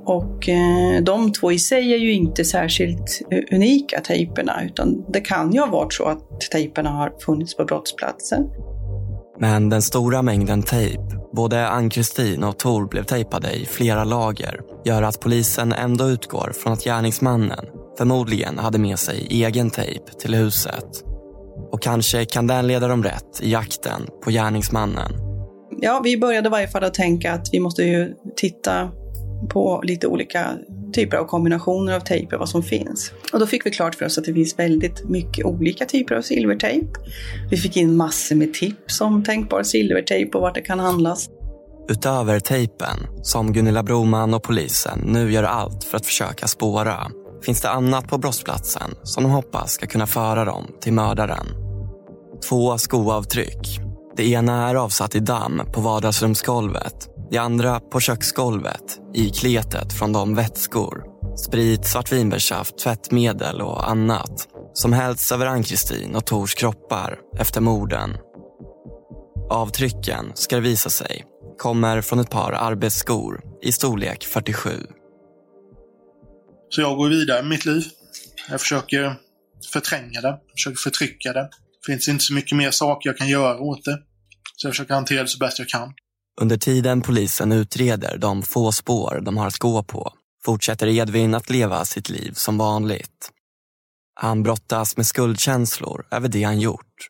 Och 0.06 0.50
eh, 0.50 1.04
de 1.04 1.32
två 1.32 1.52
i 1.52 1.60
sig 1.60 1.94
är 1.94 1.98
ju 1.98 2.14
inte 2.14 2.46
särskilt 2.46 3.22
unika 3.52 4.00
tejperna 4.00 4.66
utan 4.66 5.06
det 5.14 5.22
kan 5.22 5.54
ju 5.54 5.60
ha 5.60 5.68
varit 5.68 5.94
så 5.94 6.06
att 6.06 6.42
tejperna 6.52 6.90
har 6.90 7.14
funnits 7.26 7.56
på 7.56 7.66
brottsplatsen. 7.66 8.44
Men 9.40 9.70
den 9.70 9.82
stora 9.82 10.22
mängden 10.22 10.64
tejp, 10.64 11.04
både 11.34 11.68
Ann-Kristin 11.68 12.44
och 12.44 12.60
Tor 12.60 12.88
blev 12.88 13.04
tejpade 13.04 13.52
i 13.52 13.66
flera 13.66 14.04
lager, 14.04 14.60
gör 14.86 15.04
att 15.04 15.20
polisen 15.20 15.74
ändå 15.74 16.10
utgår 16.10 16.52
från 16.56 16.74
att 16.74 16.84
gärningsmannen 16.84 17.66
förmodligen 17.98 18.58
hade 18.58 18.78
med 18.78 19.00
sig 19.00 19.28
egen 19.30 19.70
tejp 19.70 20.12
till 20.20 20.36
huset. 20.36 21.04
Och 21.72 21.82
kanske 21.82 22.26
kan 22.26 22.48
den 22.48 22.68
leda 22.68 22.88
dem 22.88 23.04
rätt 23.04 23.40
i 23.42 23.52
jakten 23.52 24.02
på 24.24 24.32
gärningsmannen. 24.32 25.12
Ja, 25.82 26.02
vi 26.04 26.18
började 26.18 26.48
i 26.48 26.52
varje 26.52 26.68
fall 26.68 26.84
att 26.84 26.94
tänka 26.94 27.34
att 27.34 27.48
vi 27.52 27.60
måste 27.60 27.84
ju 27.84 28.14
titta 28.36 28.92
på 29.50 29.82
lite 29.84 30.08
olika 30.08 30.58
typer 30.94 31.18
av 31.18 31.26
kombinationer 31.26 31.96
av 31.96 32.00
tejper, 32.00 32.38
vad 32.38 32.50
som 32.50 32.64
finns. 32.64 33.12
Och 33.34 33.40
då 33.40 33.48
fick 33.48 33.66
vi 33.66 33.72
klart 33.72 33.96
för 33.96 34.06
oss 34.06 34.18
att 34.18 34.26
det 34.26 34.34
finns 34.34 34.60
väldigt 34.60 35.10
mycket 35.10 35.46
olika 35.46 35.86
typer 35.86 36.16
av 36.16 36.22
silvertejp. 36.22 36.88
Vi 37.50 37.58
fick 37.58 37.78
in 37.78 37.98
massor 37.98 38.36
med 38.36 38.54
tips 38.54 39.02
om 39.02 39.24
tänkbar 39.24 39.64
silvertejp 39.64 40.38
och 40.38 40.42
vart 40.42 40.56
det 40.56 40.62
kan 40.62 40.80
handlas. 40.80 41.30
Utöver 41.90 42.40
tejpen, 42.40 42.98
som 43.22 43.54
Gunilla 43.54 43.84
Broman 43.84 44.34
och 44.34 44.44
polisen 44.44 45.00
nu 45.06 45.32
gör 45.32 45.44
allt 45.44 45.84
för 45.84 45.98
att 45.98 46.06
försöka 46.06 46.48
spåra, 46.48 47.12
finns 47.46 47.62
det 47.62 47.70
annat 47.70 48.08
på 48.08 48.18
brottsplatsen 48.18 48.92
som 49.04 49.24
de 49.24 49.32
hoppas 49.32 49.72
ska 49.72 49.88
kunna 49.88 50.08
föra 50.08 50.46
dem 50.46 50.68
till 50.82 50.94
mördaren. 50.94 51.46
Två 52.50 52.78
skoavtryck. 52.78 53.80
Det 54.18 54.30
ena 54.30 54.70
är 54.70 54.76
avsatt 54.76 55.16
i 55.16 55.20
damm 55.20 55.62
på 55.74 55.82
vardagsrumsgolvet 55.82 57.15
det 57.32 57.38
andra 57.38 57.80
på 57.80 58.00
köksgolvet, 58.00 59.00
i 59.14 59.30
kletet 59.30 59.94
från 59.94 60.14
de 60.14 60.36
vätskor, 60.36 61.04
sprit, 61.38 61.86
svartvinbärssaft, 61.86 62.78
tvättmedel 62.78 63.62
och 63.62 63.90
annat 63.90 64.48
som 64.74 64.94
hällts 64.94 65.32
över 65.32 65.46
Ann-Kristin 65.46 66.16
och 66.16 66.26
Tors 66.26 66.56
kroppar 66.56 67.20
efter 67.40 67.62
morden. 67.62 68.18
Avtrycken, 69.50 70.32
ska 70.34 70.56
det 70.56 70.62
visa 70.62 70.90
sig, 70.90 71.24
kommer 71.58 72.02
från 72.02 72.20
ett 72.20 72.30
par 72.30 72.52
arbetsskor 72.52 73.42
i 73.62 73.72
storlek 73.72 74.26
47. 74.26 74.70
Så 76.70 76.82
jag 76.82 76.98
går 76.98 77.10
vidare 77.10 77.42
med 77.42 77.50
mitt 77.50 77.66
liv. 77.66 77.84
Jag 78.50 78.62
försöker 78.62 79.16
förtränga 79.74 80.22
det, 80.22 80.40
försöker 80.56 80.78
förtrycka 80.78 81.34
det. 81.34 81.50
Det 81.82 81.92
finns 81.94 82.08
inte 82.08 82.24
så 82.24 82.34
mycket 82.34 82.58
mer 82.58 82.72
saker 82.72 83.10
jag 83.10 83.18
kan 83.18 83.28
göra 83.28 83.60
åt 83.60 83.86
det. 83.86 84.00
Så 84.56 84.68
jag 84.68 84.74
försöker 84.74 84.94
hantera 84.94 85.22
det 85.22 85.28
så 85.28 85.38
bäst 85.38 85.60
jag 85.60 85.68
kan. 85.68 85.94
Under 86.42 86.58
tiden 86.58 87.02
polisen 87.02 87.52
utreder 87.52 88.18
de 88.18 88.44
få 88.44 88.72
spår 88.72 89.20
de 89.22 89.38
har 89.38 89.48
att 89.48 89.58
gå 89.58 89.84
på 89.84 90.14
fortsätter 90.46 90.88
Edvin 90.88 91.36
att 91.36 91.50
leva 91.50 91.86
sitt 91.86 92.10
liv 92.10 92.32
som 92.34 92.58
vanligt. 92.58 93.32
Han 94.14 94.44
brottas 94.44 94.98
med 94.98 95.06
skuldkänslor 95.06 96.08
över 96.12 96.28
det 96.28 96.44
han 96.44 96.60
gjort. 96.60 97.10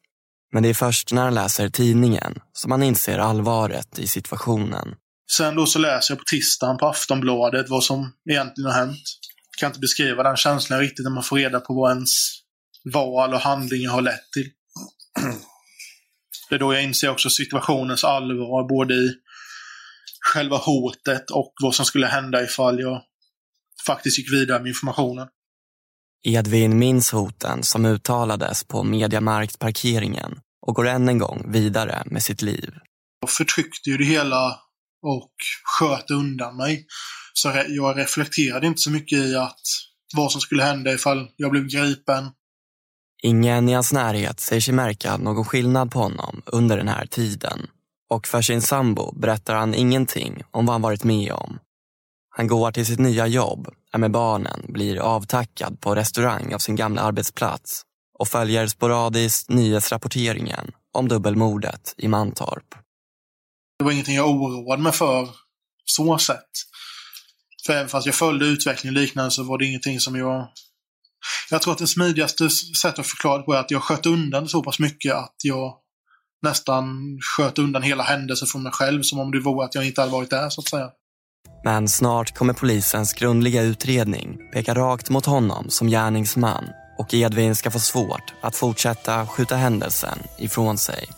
Men 0.54 0.64
det 0.64 0.70
är 0.70 0.74
först 0.74 1.14
när 1.14 1.24
han 1.24 1.34
läser 1.34 1.70
tidningen 1.70 2.40
som 2.54 2.72
han 2.72 2.84
inser 2.84 3.20
allvaret 3.20 4.00
i 4.00 4.08
situationen. 4.08 4.96
Sen 5.38 5.56
då 5.56 5.66
så 5.66 5.80
läser 5.80 6.12
jag 6.12 6.20
på 6.20 6.26
tisdagen 6.26 6.78
på 6.78 6.88
Aftonbladet 6.88 7.70
vad 7.70 7.84
som 7.84 8.14
egentligen 8.30 8.72
har 8.72 8.80
hänt. 8.80 9.04
Jag 9.52 9.60
kan 9.60 9.70
inte 9.70 9.80
beskriva 9.80 10.24
den 10.24 10.38
känslan 10.38 10.80
riktigt 10.80 11.04
när 11.04 11.12
man 11.12 11.24
får 11.24 11.38
reda 11.38 11.60
på 11.60 11.74
vad 11.74 11.92
ens 11.92 12.12
val 12.94 13.34
och 13.34 13.40
handlingar 13.40 13.92
har 13.92 14.02
lett 14.02 14.32
till. 14.34 14.52
Det 16.50 16.56
är 16.56 16.60
då 16.60 16.74
jag 16.74 16.84
inser 16.84 17.10
också 17.10 17.30
situationens 17.30 18.04
allvar, 18.04 18.70
både 18.70 18.94
i 18.94 19.14
själva 20.34 20.58
hotet 20.58 21.32
och 21.32 21.54
vad 21.64 21.76
som 21.76 21.86
skulle 21.86 22.08
hända 22.08 22.44
ifall 22.44 22.80
jag 22.80 23.02
faktiskt 23.88 24.20
gick 24.20 24.34
vidare 24.34 24.60
med 24.60 24.70
informationen. 24.70 25.28
Edvin 26.28 26.78
minns 26.78 27.12
hoten 27.12 27.64
som 27.64 27.86
uttalades 27.86 28.64
på 28.64 28.84
Mediamarktparkeringen 28.84 30.40
och 30.68 30.76
går 30.76 30.88
än 30.88 31.10
en 31.10 31.18
gång 31.18 31.52
vidare 31.52 32.04
med 32.06 32.24
sitt 32.24 32.42
liv. 32.42 32.74
Jag 33.22 33.30
förtryckte 33.30 33.90
ju 33.90 33.98
det 33.98 34.06
hela 34.06 34.60
och 35.02 35.32
sköt 35.64 36.12
undan 36.12 36.58
mig. 36.58 36.86
Så 37.34 37.64
jag 37.68 37.98
reflekterade 37.98 38.68
inte 38.68 38.82
så 38.82 38.92
mycket 38.92 39.20
i 39.20 39.36
att 39.36 39.62
vad 40.16 40.32
som 40.32 40.42
skulle 40.42 40.64
hända 40.64 40.94
ifall 40.94 41.28
jag 41.36 41.52
blev 41.52 41.68
gripen, 41.68 42.32
Ingen 43.26 43.70
i 43.70 43.74
hans 43.74 43.94
närhet 43.94 44.40
säger 44.40 44.62
sig 44.62 44.74
märka 44.74 45.18
någon 45.18 45.46
skillnad 45.46 45.92
på 45.92 46.00
honom 46.00 46.42
under 46.46 46.78
den 46.78 46.88
här 46.88 47.06
tiden. 47.06 47.68
Och 48.10 48.28
för 48.28 48.42
sin 48.42 48.62
sambo 48.62 49.16
berättar 49.16 49.56
han 49.56 49.76
ingenting 49.76 50.44
om 50.52 50.66
vad 50.66 50.74
han 50.74 50.82
varit 50.82 51.04
med 51.04 51.32
om. 51.32 51.60
Han 52.30 52.48
går 52.48 52.72
till 52.72 52.86
sitt 52.86 53.00
nya 53.00 53.28
jobb, 53.28 53.68
är 53.94 53.98
med 53.98 54.12
barnen, 54.12 54.66
blir 54.68 55.00
avtackad 55.00 55.82
på 55.82 55.96
restaurang 55.96 56.54
av 56.54 56.60
sin 56.60 56.76
gamla 56.76 57.02
arbetsplats 57.02 57.82
och 58.20 58.28
följer 58.28 58.68
sporadiskt 58.68 59.50
nyhetsrapporteringen 59.50 60.72
om 60.94 61.08
dubbelmordet 61.08 61.96
i 61.98 62.08
Mantorp. 62.08 62.76
Det 63.80 63.86
var 63.86 63.92
ingenting 63.92 64.16
jag 64.16 64.30
oroade 64.30 64.82
mig 64.82 64.92
för 64.92 65.30
så 65.86 66.18
sett. 66.18 66.52
För 67.66 67.74
även 67.74 67.90
fast 67.90 68.06
jag 68.06 68.16
följde 68.16 68.46
utvecklingen 68.46 68.94
liknande 68.94 69.32
så 69.32 69.44
var 69.44 69.58
det 69.58 69.66
ingenting 69.66 70.00
som 70.00 70.16
jag 70.16 70.48
jag 71.50 71.62
tror 71.62 71.74
att 71.74 71.80
det 71.80 71.88
smidigaste 71.88 72.50
sättet 72.50 73.00
att 73.00 73.08
förklara 73.08 73.38
det 73.38 73.44
på 73.44 73.54
är 73.54 73.60
att 73.60 73.72
jag 73.72 73.84
sköt 73.84 74.06
undan 74.06 74.48
så 74.48 74.64
pass 74.64 74.80
mycket 74.80 75.14
att 75.14 75.36
jag 75.44 75.74
nästan 76.42 76.86
sköt 77.38 77.60
undan 77.60 77.84
hela 77.84 78.04
händelsen 78.04 78.48
från 78.48 78.64
mig 78.64 78.72
själv 78.72 79.02
som 79.02 79.20
om 79.20 79.32
det 79.32 79.40
vore 79.40 79.66
att 79.66 79.76
jag 79.76 79.86
inte 79.86 80.02
hade 80.02 80.14
varit 80.14 80.30
där 80.30 80.50
så 80.50 80.62
att 80.62 80.70
säga. 80.70 80.90
Men 81.64 81.90
snart 81.90 82.38
kommer 82.38 82.54
polisens 82.54 83.14
grundliga 83.14 83.62
utredning 83.62 84.38
peka 84.54 84.74
rakt 84.74 85.10
mot 85.10 85.26
honom 85.26 85.70
som 85.70 85.88
gärningsman 85.88 86.64
och 86.98 87.14
Edvin 87.14 87.56
ska 87.56 87.72
få 87.72 87.80
svårt 87.80 88.34
att 88.42 88.56
fortsätta 88.56 89.28
skjuta 89.28 89.56
händelsen 89.56 90.20
ifrån 90.40 90.78
sig. 90.78 91.10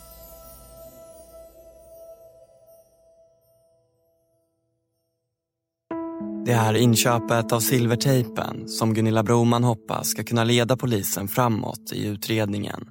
Det 6.47 6.53
är 6.53 6.73
inköpet 6.73 7.51
av 7.51 7.59
silvertejpen 7.59 8.67
som 8.67 8.93
Gunilla 8.93 9.23
Broman 9.23 9.63
hoppas 9.63 10.07
ska 10.07 10.23
kunna 10.23 10.43
leda 10.43 10.77
polisen 10.77 11.27
framåt 11.27 11.93
i 11.93 12.07
utredningen. 12.07 12.85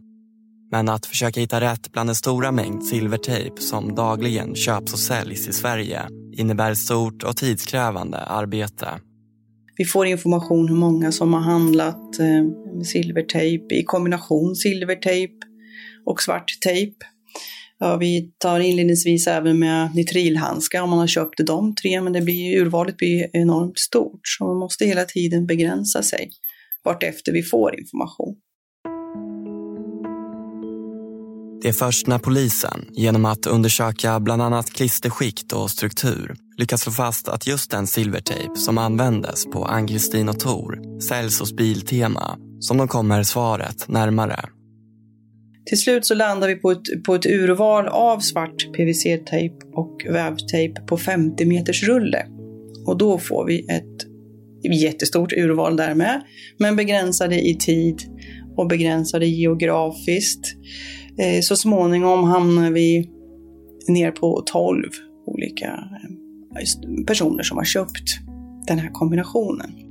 Men 0.70 0.88
att 0.88 1.06
försöka 1.06 1.40
hitta 1.40 1.60
rätt 1.60 1.92
bland 1.92 2.08
den 2.08 2.14
stora 2.14 2.52
mängd 2.52 2.84
silvertejp 2.84 3.60
som 3.60 3.94
dagligen 3.94 4.54
köps 4.54 4.92
och 4.92 4.98
säljs 4.98 5.48
i 5.48 5.52
Sverige 5.52 6.02
innebär 6.32 6.70
ett 6.70 6.78
stort 6.78 7.22
och 7.22 7.36
tidskrävande 7.36 8.18
arbete. 8.18 8.88
Vi 9.76 9.84
får 9.84 10.06
information 10.06 10.68
hur 10.68 10.76
många 10.76 11.12
som 11.12 11.32
har 11.32 11.40
handlat 11.40 12.18
eh, 12.18 12.82
silvertejp 12.84 13.74
i 13.74 13.84
kombination 13.84 14.56
silvertejp 14.56 15.34
och 16.04 16.22
svart 16.22 16.60
tejp. 16.60 16.96
Ja, 17.78 17.96
vi 17.96 18.30
tar 18.38 18.60
inledningsvis 18.60 19.26
även 19.26 19.58
med 19.58 19.94
nitrilhandskar 19.94 20.82
om 20.82 20.90
man 20.90 20.98
har 20.98 21.06
köpt 21.06 21.46
de 21.46 21.74
tre, 21.74 22.00
men 22.00 22.12
det 22.12 22.20
blir, 22.20 22.60
urvalet 22.60 22.96
blir 22.96 23.30
enormt 23.32 23.78
stort. 23.78 24.20
Så 24.22 24.44
man 24.44 24.56
måste 24.56 24.84
hela 24.86 25.04
tiden 25.04 25.46
begränsa 25.46 26.02
sig 26.02 26.30
vartefter 26.84 27.32
vi 27.32 27.42
får 27.42 27.80
information. 27.80 28.36
Det 31.62 31.68
är 31.68 31.72
först 31.72 32.06
när 32.06 32.18
polisen, 32.18 32.88
genom 32.92 33.24
att 33.24 33.46
undersöka 33.46 34.20
bland 34.20 34.42
annat 34.42 34.70
klisterskikt 34.70 35.52
och 35.52 35.70
struktur, 35.70 36.36
lyckas 36.56 36.80
slå 36.80 36.92
fast 36.92 37.28
att 37.28 37.46
just 37.46 37.70
den 37.70 37.86
silvertejp 37.86 38.56
som 38.56 38.78
användes 38.78 39.44
på 39.46 39.64
Ann-Kristin 39.64 40.28
och 40.28 40.40
Tor 40.40 41.00
säljs 41.00 41.40
hos 41.40 41.52
Biltema, 41.52 42.38
som 42.60 42.76
de 42.76 42.88
kommer 42.88 43.22
svaret 43.22 43.88
närmare. 43.88 44.55
Till 45.66 45.78
slut 45.78 46.06
så 46.06 46.14
landar 46.14 46.48
vi 46.48 46.54
på 46.54 46.70
ett, 46.70 47.04
på 47.06 47.14
ett 47.14 47.26
urval 47.26 47.88
av 47.88 48.18
svart 48.18 48.72
PVC-tejp 48.76 49.54
och 49.74 50.06
vävtejp 50.10 50.80
på 50.80 50.96
50 50.96 51.44
meters 51.44 51.82
rulle. 51.88 52.26
Och 52.86 52.98
då 52.98 53.18
får 53.18 53.46
vi 53.46 53.58
ett 53.58 54.06
jättestort 54.82 55.32
urval 55.32 55.76
där 55.76 55.94
med, 55.94 56.22
men 56.58 56.76
begränsade 56.76 57.48
i 57.48 57.54
tid 57.54 58.02
och 58.56 58.68
begränsade 58.68 59.26
geografiskt. 59.26 60.56
Eh, 61.18 61.40
så 61.40 61.56
småningom 61.56 62.24
hamnar 62.24 62.70
vi 62.70 63.10
ner 63.88 64.10
på 64.10 64.42
12 64.46 64.82
olika 65.26 65.66
eh, 65.66 67.04
personer 67.06 67.42
som 67.42 67.56
har 67.56 67.64
köpt 67.64 68.08
den 68.66 68.78
här 68.78 68.90
kombinationen. 68.92 69.85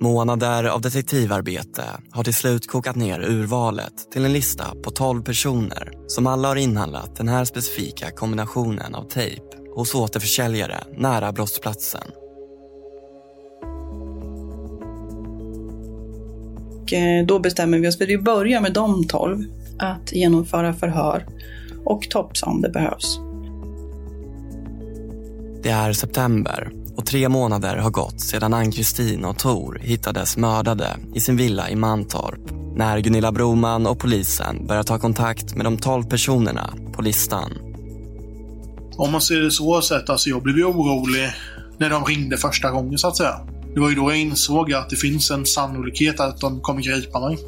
Månader 0.00 0.64
av 0.64 0.80
detektivarbete 0.80 1.84
har 2.10 2.24
till 2.24 2.34
slut 2.34 2.66
kokat 2.66 2.96
ner 2.96 3.20
urvalet 3.20 4.10
till 4.12 4.24
en 4.24 4.32
lista 4.32 4.64
på 4.84 4.90
12 4.90 5.22
personer 5.22 5.92
som 6.06 6.26
alla 6.26 6.48
har 6.48 6.56
inhandlat 6.56 7.16
den 7.16 7.28
här 7.28 7.44
specifika 7.44 8.10
kombinationen 8.10 8.94
av 8.94 9.08
tejp 9.08 9.42
hos 9.74 9.94
återförsäljare 9.94 10.84
nära 10.96 11.32
brottsplatsen. 11.32 12.02
Eh, 16.92 17.26
då 17.26 17.38
bestämmer 17.38 17.78
vi 17.78 17.88
oss 17.88 17.98
för 17.98 18.04
att 18.04 18.10
vi 18.10 18.18
börjar 18.18 18.60
med 18.60 18.72
de 18.72 19.06
12 19.08 19.44
att 19.78 20.12
genomföra 20.12 20.74
förhör 20.74 21.26
och 21.84 22.10
topsa 22.10 22.46
om 22.46 22.62
det 22.62 22.68
behövs. 22.68 23.20
Det 25.62 25.70
är 25.70 25.92
september 25.92 26.75
och 26.96 27.06
tre 27.06 27.28
månader 27.28 27.76
har 27.76 27.90
gått 27.90 28.20
sedan 28.20 28.54
Ann-Kristin 28.54 29.24
och 29.24 29.38
Tor 29.38 29.78
hittades 29.82 30.36
mördade 30.36 30.96
i 31.14 31.20
sin 31.20 31.36
villa 31.36 31.70
i 31.70 31.76
Mantorp 31.76 32.40
när 32.76 32.98
Gunilla 32.98 33.32
Broman 33.32 33.86
och 33.86 33.98
polisen 33.98 34.66
börjar 34.66 34.82
ta 34.82 34.98
kontakt 34.98 35.54
med 35.54 35.66
de 35.66 35.78
tolv 35.78 36.04
personerna 36.04 36.74
på 36.92 37.02
listan. 37.02 37.52
Om 38.96 39.12
man 39.12 39.20
ser 39.20 39.40
det 39.40 39.50
så 39.50 39.82
sett, 39.82 40.10
alltså 40.10 40.28
jag 40.28 40.42
blev 40.42 40.56
ju 40.56 40.64
orolig 40.64 41.30
när 41.78 41.90
de 41.90 42.04
ringde 42.04 42.36
första 42.36 42.70
gången 42.70 42.98
så 42.98 43.08
att 43.08 43.16
säga. 43.16 43.40
Det 43.74 43.80
var 43.80 43.88
ju 43.88 43.94
då 43.94 44.10
jag 44.10 44.18
insåg 44.18 44.72
att 44.72 44.90
det 44.90 44.96
finns 44.96 45.30
en 45.30 45.46
sannolikhet 45.46 46.20
att 46.20 46.40
de 46.40 46.60
kommer 46.60 46.82
gripa 46.82 47.20
mig. 47.20 47.38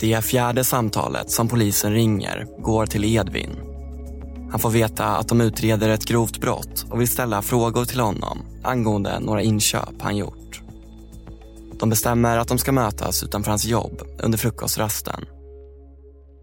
Det 0.00 0.24
fjärde 0.24 0.64
samtalet 0.64 1.30
som 1.30 1.48
polisen 1.48 1.92
ringer 1.92 2.46
går 2.62 2.86
till 2.86 3.04
Edvin. 3.04 3.67
Han 4.50 4.60
får 4.60 4.70
veta 4.70 5.06
att 5.06 5.28
de 5.28 5.40
utreder 5.40 5.88
ett 5.88 6.04
grovt 6.04 6.40
brott 6.40 6.86
och 6.90 7.00
vill 7.00 7.08
ställa 7.08 7.42
frågor 7.42 7.84
till 7.84 8.00
honom 8.00 8.42
angående 8.64 9.20
några 9.20 9.42
inköp 9.42 10.02
han 10.02 10.16
gjort. 10.16 10.60
De 11.80 11.90
bestämmer 11.90 12.38
att 12.38 12.48
de 12.48 12.58
ska 12.58 12.72
mötas 12.72 13.22
utanför 13.22 13.50
hans 13.50 13.64
jobb 13.64 14.02
under 14.22 14.38
frukostrasten. 14.38 15.24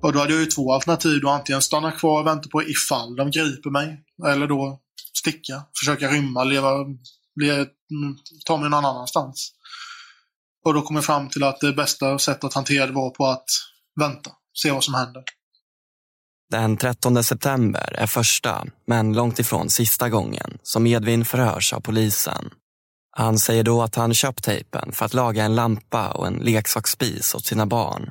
Och 0.01 0.13
då 0.13 0.19
hade 0.19 0.33
jag 0.33 0.41
ju 0.41 0.45
två 0.45 0.73
alternativ. 0.73 1.21
Då 1.21 1.29
antingen 1.29 1.61
stanna 1.61 1.91
kvar 1.91 2.19
och 2.19 2.27
vänta 2.27 2.49
på 2.49 2.63
ifall 2.63 3.15
de 3.15 3.31
griper 3.31 3.69
mig. 3.69 4.03
Eller 4.27 4.47
då 4.47 4.79
sticka, 5.17 5.63
försöka 5.79 6.09
rymma, 6.09 6.43
leva, 6.43 6.69
leva 7.41 7.55
mm, 7.55 8.15
ta 8.45 8.57
mig 8.57 8.69
någon 8.69 8.85
annanstans. 8.85 9.51
Och 10.65 10.73
då 10.73 10.81
kom 10.81 10.95
jag 10.95 11.05
fram 11.05 11.29
till 11.29 11.43
att 11.43 11.59
det 11.59 11.73
bästa 11.73 12.19
sättet 12.19 12.43
att 12.43 12.53
hantera 12.53 12.85
det 12.85 12.93
var 12.93 13.09
på 13.09 13.25
att 13.25 13.45
vänta, 13.99 14.31
se 14.63 14.71
vad 14.71 14.83
som 14.83 14.93
händer. 14.93 15.23
Den 16.51 16.77
13 16.77 17.23
september 17.23 17.95
är 17.97 18.07
första, 18.07 18.65
men 18.87 19.13
långt 19.13 19.39
ifrån 19.39 19.69
sista 19.69 20.09
gången 20.09 20.57
som 20.63 20.87
Edvin 20.87 21.25
förhörs 21.25 21.73
av 21.73 21.79
polisen. 21.79 22.49
Han 23.17 23.39
säger 23.39 23.63
då 23.63 23.81
att 23.81 23.95
han 23.95 24.13
köpt 24.13 24.43
tejpen 24.43 24.91
för 24.91 25.05
att 25.05 25.13
laga 25.13 25.43
en 25.43 25.55
lampa 25.55 26.11
och 26.11 26.27
en 26.27 26.33
leksaksspis 26.33 27.35
åt 27.35 27.45
sina 27.45 27.65
barn. 27.65 28.09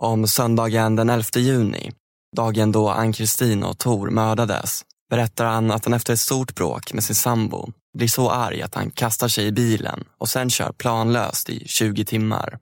Om 0.00 0.28
söndagen 0.28 0.96
den 0.96 1.10
11 1.10 1.24
juni, 1.36 1.92
dagen 2.36 2.72
då 2.72 2.90
Ann-Kristin 2.90 3.64
och 3.64 3.78
Tor 3.78 4.10
mördades, 4.10 4.84
berättar 5.10 5.44
han 5.44 5.70
att 5.70 5.84
han 5.84 5.94
efter 5.94 6.12
ett 6.12 6.20
stort 6.20 6.54
bråk 6.54 6.92
med 6.92 7.04
sin 7.04 7.16
sambo 7.16 7.72
blir 7.98 8.08
så 8.08 8.30
arg 8.30 8.62
att 8.62 8.74
han 8.74 8.90
kastar 8.90 9.28
sig 9.28 9.46
i 9.46 9.52
bilen 9.52 10.04
och 10.18 10.28
sen 10.28 10.50
kör 10.50 10.72
planlöst 10.72 11.50
i 11.50 11.68
20 11.68 12.04
timmar. 12.04 12.58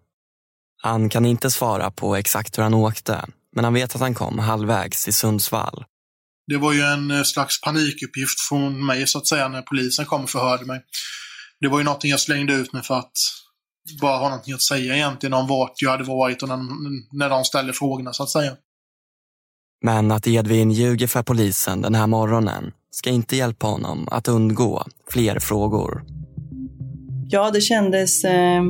Han 0.83 1.09
kan 1.09 1.27
inte 1.27 1.51
svara 1.51 1.91
på 1.91 2.17
exakt 2.17 2.59
hur 2.59 2.63
han 2.63 2.75
åkte, 2.75 3.25
men 3.57 3.65
han 3.65 3.75
vet 3.75 3.95
att 3.95 4.01
han 4.01 4.15
kom 4.15 4.39
halvvägs 4.39 5.05
till 5.05 5.15
Sundsvall. 5.15 5.85
Det 6.47 6.57
var 6.57 6.73
ju 6.73 6.83
en 6.83 7.11
eh, 7.11 7.23
slags 7.23 7.61
panikuppgift 7.61 8.41
från 8.49 8.87
mig 8.87 9.07
så 9.07 9.19
att 9.19 9.27
säga 9.27 9.49
när 9.49 9.63
polisen 9.63 10.05
kom 10.05 10.23
och 10.23 10.31
förhörde 10.31 10.65
mig. 10.65 10.81
Det 11.61 11.69
var 11.69 11.79
ju 11.79 11.85
någonting 11.85 12.11
jag 12.11 12.21
slängde 12.21 12.53
ut 12.53 12.73
mig 12.73 12.83
för 12.83 12.99
att 12.99 13.13
bara 14.01 14.19
ha 14.19 14.29
någonting 14.29 14.55
att 14.55 14.63
säga 14.63 14.95
egentligen 14.95 15.35
om 15.35 15.47
vart 15.47 15.83
jag 15.83 15.91
hade 15.91 16.05
varit 16.05 16.43
och 16.43 16.49
när, 16.49 16.59
när 17.19 17.31
de 17.31 17.45
ställde 17.45 17.73
frågorna 17.73 18.13
så 18.13 18.23
att 18.23 18.31
säga. 18.31 18.57
Men 19.85 20.11
att 20.11 20.27
Edvin 20.27 20.71
ljuger 20.71 21.07
för 21.07 21.23
polisen 21.23 21.83
den 21.83 21.95
här 21.95 22.07
morgonen 22.07 22.73
ska 22.91 23.11
inte 23.11 23.37
hjälpa 23.37 23.67
honom 23.67 24.09
att 24.11 24.29
undgå 24.29 24.85
fler 25.11 25.39
frågor. 25.39 26.05
Ja, 27.31 27.51
det 27.51 27.61
kändes 27.61 28.25
eh, 28.25 28.63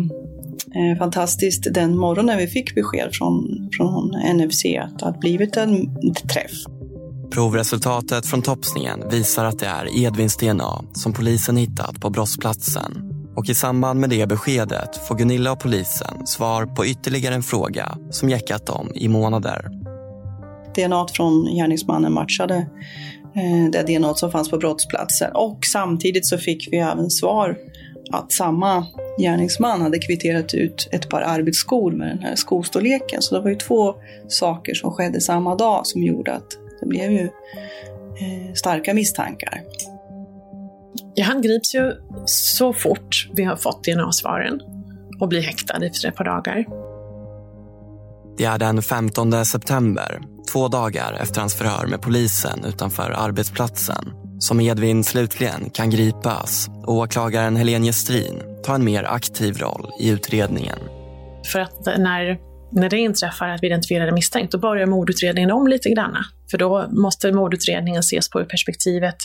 eh 0.74 0.98
fantastiskt 0.98 1.74
den 1.74 1.96
morgonen 1.96 2.38
vi 2.38 2.46
fick 2.46 2.74
besked 2.74 3.08
från, 3.12 3.68
från 3.76 4.10
NFC 4.34 4.64
att 4.64 4.98
det 4.98 5.04
hade 5.04 5.18
blivit 5.18 5.56
en 5.56 5.94
träff. 6.14 6.52
Provresultatet 7.30 8.26
från 8.26 8.42
topsningen 8.42 9.08
visar 9.10 9.44
att 9.44 9.58
det 9.58 9.66
är 9.66 10.04
Edvins 10.04 10.36
DNA 10.36 10.84
som 10.92 11.12
polisen 11.12 11.56
hittat 11.56 12.00
på 12.00 12.10
brottsplatsen. 12.10 13.08
Och 13.36 13.48
i 13.48 13.54
samband 13.54 14.00
med 14.00 14.10
det 14.10 14.28
beskedet 14.28 14.96
får 15.08 15.14
Gunilla 15.14 15.52
och 15.52 15.60
polisen 15.60 16.26
svar 16.26 16.66
på 16.66 16.86
ytterligare 16.86 17.34
en 17.34 17.42
fråga 17.42 17.98
som 18.10 18.28
jäckat 18.28 18.66
dem 18.66 18.92
i 18.94 19.08
månader. 19.08 19.70
DNA 20.74 21.06
från 21.12 21.44
gärningsmannen 21.44 22.12
matchade 22.12 22.54
eh, 23.36 23.70
det 23.72 23.98
DNA 23.98 24.14
som 24.14 24.30
fanns 24.30 24.50
på 24.50 24.58
brottsplatsen 24.58 25.30
och 25.34 25.58
samtidigt 25.72 26.26
så 26.26 26.38
fick 26.38 26.68
vi 26.72 26.76
även 26.76 27.10
svar 27.10 27.56
att 28.11 28.32
samma 28.32 28.86
gärningsman 29.18 29.82
hade 29.82 29.98
kvitterat 29.98 30.54
ut 30.54 30.88
ett 30.92 31.09
par 31.09 31.20
arbetsskor 31.20 31.92
med 31.92 32.09
den 32.09 32.18
här 32.18 32.34
skostorleken. 32.36 33.22
Så 33.22 33.34
det 33.34 33.40
var 33.40 33.50
ju 33.50 33.56
två 33.56 33.94
saker 34.28 34.74
som 34.74 34.92
skedde 34.92 35.20
samma 35.20 35.54
dag 35.54 35.86
som 35.86 36.02
gjorde 36.02 36.32
att 36.32 36.59
det 36.80 36.86
blev 36.86 37.12
ju 37.12 37.24
eh, 37.24 38.54
starka 38.54 38.94
misstankar. 38.94 39.62
Ja, 41.14 41.24
han 41.24 41.42
grips 41.42 41.74
ju 41.74 41.92
så 42.26 42.72
fort 42.72 43.28
vi 43.32 43.44
har 43.44 43.56
fått 43.56 43.84
DNA-svaren 43.84 44.61
och 45.20 45.28
blir 45.28 45.40
häktad 45.40 45.86
efter 45.86 46.09
ett 46.09 46.16
par 46.16 46.24
dagar. 46.24 46.64
Det 48.38 48.44
är 48.44 48.59
den 48.59 48.82
15 48.82 49.44
september, 49.44 50.20
två 50.52 50.68
dagar 50.68 51.18
efter 51.22 51.40
hans 51.40 51.54
förhör 51.54 51.86
med 51.86 52.02
polisen 52.02 52.64
utanför 52.64 53.11
arbetsplatsen, 53.11 54.12
som 54.39 54.61
Edvin 54.61 55.05
slutligen 55.05 55.70
kan 55.70 55.91
gripas 55.91 56.68
och 56.84 56.95
åklagaren 56.95 57.57
Helene 57.57 57.86
Gestrin 57.86 58.43
tar 58.64 58.74
en 58.74 58.84
mer 58.84 59.05
aktiv 59.05 59.59
roll 59.59 59.91
i 60.01 60.09
utredningen. 60.09 60.78
För 61.53 61.61
att 61.61 61.86
när, 61.99 62.39
när 62.72 62.91
det 62.91 62.99
inträffar 62.99 63.49
att 63.49 63.62
vi 63.62 63.66
identifierar 63.66 64.12
misstänkt, 64.12 64.53
då 64.53 64.59
börjar 64.59 64.86
mordutredningen 64.86 65.51
om 65.51 65.66
lite 65.66 65.89
grann. 65.89 66.16
För 66.51 66.59
då 66.59 66.86
måste 66.91 67.32
mordutredningen 67.32 68.01
ses 68.01 68.30
på 68.30 68.41
ur 68.41 68.45
perspektivet 68.45 69.16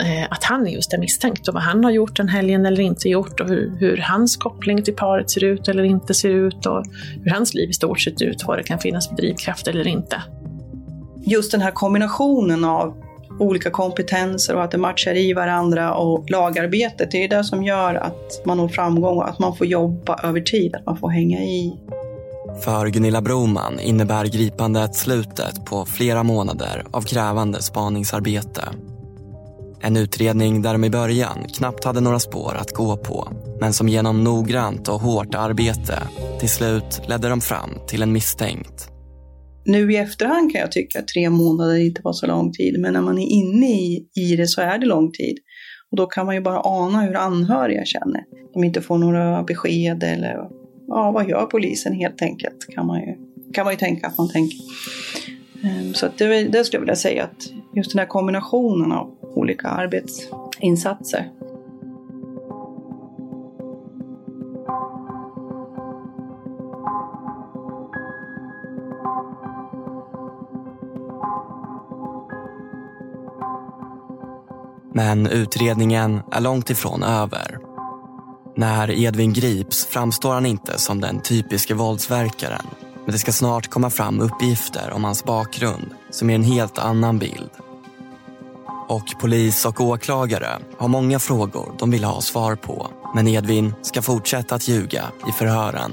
eh, 0.00 0.24
att 0.30 0.44
han 0.44 0.66
just 0.66 0.92
är 0.92 0.98
misstänkt 0.98 1.48
och 1.48 1.54
vad 1.54 1.62
han 1.62 1.84
har 1.84 1.90
gjort 1.90 2.16
den 2.16 2.28
helgen 2.28 2.66
eller 2.66 2.80
inte 2.80 3.08
gjort 3.08 3.40
och 3.40 3.48
hur, 3.48 3.72
hur, 3.78 3.96
hans 3.96 4.36
koppling 4.36 4.82
till 4.82 4.94
paret 4.94 5.30
ser 5.30 5.44
ut 5.44 5.68
eller 5.68 5.82
inte 5.82 6.14
ser 6.14 6.30
ut 6.30 6.66
och 6.66 6.84
hur 7.24 7.30
hans 7.30 7.54
liv 7.54 7.70
i 7.70 7.72
stort 7.72 8.00
sett 8.00 8.22
ut, 8.22 8.44
vad 8.46 8.58
det 8.58 8.62
kan 8.62 8.78
finnas 8.78 9.08
för 9.08 9.16
drivkraft 9.16 9.68
eller 9.68 9.86
inte. 9.86 10.22
Just 11.26 11.52
den 11.52 11.60
här 11.60 11.70
kombinationen 11.70 12.64
av 12.64 13.03
olika 13.38 13.70
kompetenser 13.70 14.56
och 14.56 14.64
att 14.64 14.70
det 14.70 14.78
matchar 14.78 15.14
i 15.14 15.32
varandra 15.32 15.94
och 15.94 16.30
lagarbetet, 16.30 17.10
det 17.10 17.24
är 17.24 17.28
det 17.28 17.44
som 17.44 17.62
gör 17.62 17.94
att 17.94 18.42
man 18.44 18.56
når 18.56 18.68
framgång 18.68 19.16
och 19.16 19.28
att 19.28 19.38
man 19.38 19.56
får 19.56 19.66
jobba 19.66 20.20
över 20.22 20.40
tid, 20.40 20.74
att 20.74 20.86
man 20.86 20.96
får 20.96 21.08
hänga 21.08 21.42
i. 21.42 21.72
För 22.64 22.86
Gunilla 22.86 23.20
Broman 23.20 23.80
innebär 23.80 24.24
gripandet 24.24 24.94
slutet 24.94 25.64
på 25.64 25.86
flera 25.86 26.22
månader 26.22 26.84
av 26.90 27.02
krävande 27.02 27.62
spaningsarbete. 27.62 28.62
En 29.80 29.96
utredning 29.96 30.62
där 30.62 30.72
de 30.72 30.84
i 30.84 30.90
början 30.90 31.38
knappt 31.56 31.84
hade 31.84 32.00
några 32.00 32.20
spår 32.20 32.56
att 32.60 32.72
gå 32.72 32.96
på 32.96 33.28
men 33.60 33.72
som 33.72 33.88
genom 33.88 34.24
noggrant 34.24 34.88
och 34.88 35.00
hårt 35.00 35.34
arbete 35.34 35.98
till 36.40 36.48
slut 36.48 37.02
ledde 37.08 37.28
dem 37.28 37.40
fram 37.40 37.70
till 37.86 38.02
en 38.02 38.12
misstänkt. 38.12 38.93
Nu 39.64 39.92
i 39.92 39.96
efterhand 39.96 40.52
kan 40.52 40.60
jag 40.60 40.72
tycka 40.72 40.98
att 40.98 41.08
tre 41.08 41.30
månader 41.30 41.76
inte 41.76 42.00
var 42.04 42.12
så 42.12 42.26
lång 42.26 42.52
tid, 42.52 42.80
men 42.80 42.92
när 42.92 43.00
man 43.00 43.18
är 43.18 43.26
inne 43.26 43.66
i, 43.66 44.08
i 44.14 44.36
det 44.36 44.46
så 44.46 44.60
är 44.60 44.78
det 44.78 44.86
lång 44.86 45.12
tid. 45.12 45.38
Och 45.90 45.96
då 45.96 46.06
kan 46.06 46.26
man 46.26 46.34
ju 46.34 46.40
bara 46.40 46.60
ana 46.60 47.02
hur 47.02 47.16
anhöriga 47.16 47.84
känner. 47.84 48.24
De 48.54 48.64
inte 48.64 48.80
får 48.80 48.98
några 48.98 49.42
besked 49.42 50.02
eller 50.02 50.36
ja, 50.88 51.10
vad 51.10 51.28
gör 51.28 51.46
polisen 51.46 51.92
helt 51.92 52.22
enkelt? 52.22 52.66
Kan 52.74 52.86
man 52.86 53.00
ju, 53.00 53.14
kan 53.52 53.64
man 53.64 53.72
ju 53.72 53.78
tänka 53.78 54.06
att 54.06 54.18
man 54.18 54.28
tänker. 54.28 54.58
Ehm, 55.64 55.94
så 55.94 56.06
så 56.06 56.12
det, 56.16 56.44
det 56.44 56.64
skulle 56.64 56.76
jag 56.76 56.80
vilja 56.80 56.96
säga 56.96 57.24
att 57.24 57.52
just 57.76 57.92
den 57.92 57.98
här 57.98 58.06
kombinationen 58.06 58.92
av 58.92 59.18
olika 59.20 59.68
arbetsinsatser. 59.68 61.30
Men 74.96 75.26
utredningen 75.26 76.22
är 76.32 76.40
långt 76.40 76.70
ifrån 76.70 77.02
över. 77.02 77.58
När 78.56 78.90
Edvin 78.90 79.32
grips 79.32 79.86
framstår 79.86 80.34
han 80.34 80.46
inte 80.46 80.78
som 80.78 81.00
den 81.00 81.20
typiska 81.20 81.74
våldsverkaren. 81.74 82.66
Men 83.04 83.12
det 83.12 83.18
ska 83.18 83.32
snart 83.32 83.68
komma 83.70 83.90
fram 83.90 84.20
uppgifter 84.20 84.92
om 84.92 85.04
hans 85.04 85.24
bakgrund 85.24 85.90
som 86.10 86.30
ger 86.30 86.36
en 86.36 86.44
helt 86.44 86.78
annan 86.78 87.18
bild. 87.18 87.50
Och 88.88 89.04
polis 89.20 89.64
och 89.64 89.80
åklagare 89.80 90.58
har 90.78 90.88
många 90.88 91.18
frågor 91.18 91.72
de 91.78 91.90
vill 91.90 92.04
ha 92.04 92.20
svar 92.20 92.54
på. 92.56 92.90
Men 93.14 93.28
Edvin 93.28 93.74
ska 93.82 94.02
fortsätta 94.02 94.54
att 94.54 94.68
ljuga 94.68 95.04
i 95.28 95.32
förhören. 95.32 95.92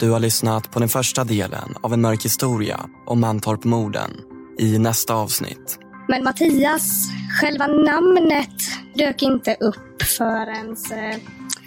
Du 0.00 0.10
har 0.10 0.20
lyssnat 0.20 0.70
på 0.70 0.78
den 0.78 0.88
första 0.88 1.24
delen 1.24 1.74
av 1.80 1.92
en 1.92 2.00
mörk 2.00 2.24
historia 2.24 2.80
om 3.06 3.20
Mantorp-morden. 3.20 4.10
I 4.58 4.78
nästa 4.78 5.14
avsnitt 5.14 5.78
Men 6.08 6.24
Mattias, 6.24 7.08
själva 7.40 7.66
namnet 7.66 8.54
dök 8.94 9.22
inte 9.22 9.56
upp 9.60 10.02
förrän 10.02 10.76
eh, 10.92 11.18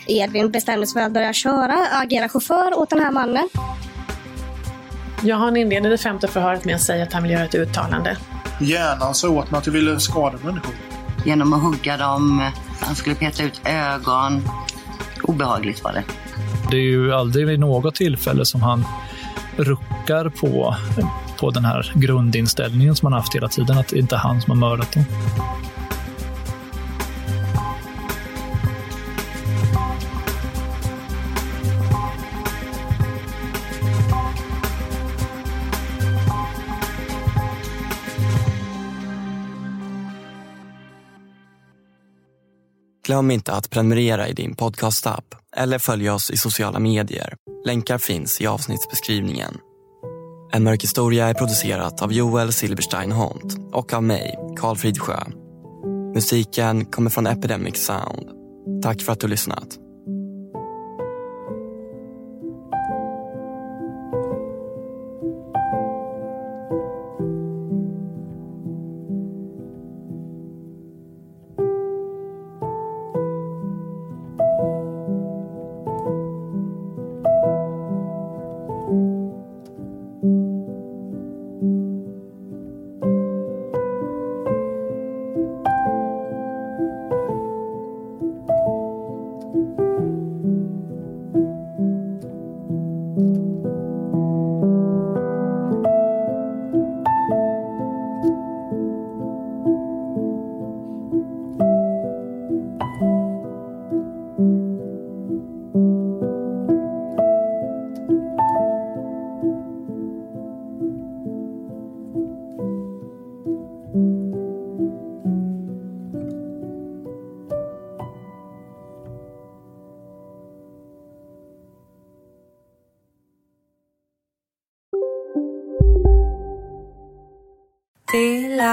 Edvin 0.07 0.51
bestämde 0.51 0.87
sig 0.87 0.93
för 0.93 1.05
att 1.05 1.11
börja 1.13 1.33
köra, 1.33 1.77
agera 1.91 2.29
chaufför 2.29 2.79
åt 2.79 2.89
den 2.89 2.99
här 2.99 3.11
mannen. 3.11 3.49
Ja, 5.23 5.35
han 5.35 5.57
inleder 5.57 5.89
det 5.89 5.97
femte 5.97 6.27
förhöret 6.27 6.65
med 6.65 6.75
att 6.75 6.81
säga 6.81 7.03
att 7.03 7.13
han 7.13 7.23
vill 7.23 7.31
göra 7.31 7.43
ett 7.45 7.55
uttalande. 7.55 8.17
Hjärnan 8.61 9.15
sa 9.15 9.29
åt 9.29 9.51
mig 9.51 9.57
att 9.57 9.63
du 9.63 9.71
ville 9.71 9.99
skada 9.99 10.37
människor. 10.43 10.75
Genom 11.25 11.53
att 11.53 11.61
hugga 11.61 11.97
dem, 11.97 12.51
han 12.79 12.95
skulle 12.95 13.15
peta 13.15 13.43
ut 13.43 13.61
ögon. 13.65 14.41
Obehagligt 15.23 15.83
var 15.83 15.93
det. 15.93 16.03
Det 16.69 16.77
är 16.77 16.81
ju 16.81 17.13
aldrig 17.13 17.47
vid 17.47 17.59
något 17.59 17.95
tillfälle 17.95 18.45
som 18.45 18.61
han 18.61 18.85
ruckar 19.57 20.29
på, 20.29 20.75
på 21.39 21.51
den 21.51 21.65
här 21.65 21.91
grundinställningen 21.95 22.95
som 22.95 23.05
han 23.05 23.13
haft 23.13 23.35
hela 23.35 23.47
tiden, 23.47 23.77
att 23.77 23.87
det 23.87 23.99
inte 23.99 24.15
är 24.15 24.19
han 24.19 24.41
som 24.41 24.51
har 24.51 24.69
mördat 24.69 24.91
dem. 24.91 25.03
Glöm 43.05 43.31
inte 43.31 43.53
att 43.53 43.69
prenumerera 43.69 44.27
i 44.27 44.33
din 44.33 44.55
podcastapp 44.55 45.40
eller 45.57 45.79
följa 45.79 46.13
oss 46.13 46.31
i 46.31 46.37
sociala 46.37 46.79
medier. 46.79 47.35
Länkar 47.65 47.97
finns 47.97 48.41
i 48.41 48.47
avsnittsbeskrivningen. 48.47 49.57
En 50.53 50.63
mörk 50.63 50.83
historia 50.83 51.27
är 51.27 51.33
producerat 51.33 52.01
av 52.01 52.13
Joel 52.13 52.53
Silberstein 52.53 53.11
Hont 53.11 53.57
och 53.71 53.93
av 53.93 54.03
mig, 54.03 54.35
Karl 54.57 54.75
Fridsjö. 54.75 55.23
Musiken 56.13 56.85
kommer 56.85 57.09
från 57.09 57.27
Epidemic 57.27 57.85
Sound. 57.85 58.29
Tack 58.83 59.01
för 59.01 59.11
att 59.11 59.19
du 59.19 59.27
lyssnat. 59.27 59.67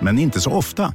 men 0.00 0.18
inte 0.18 0.40
så 0.40 0.50
ofta. 0.52 0.94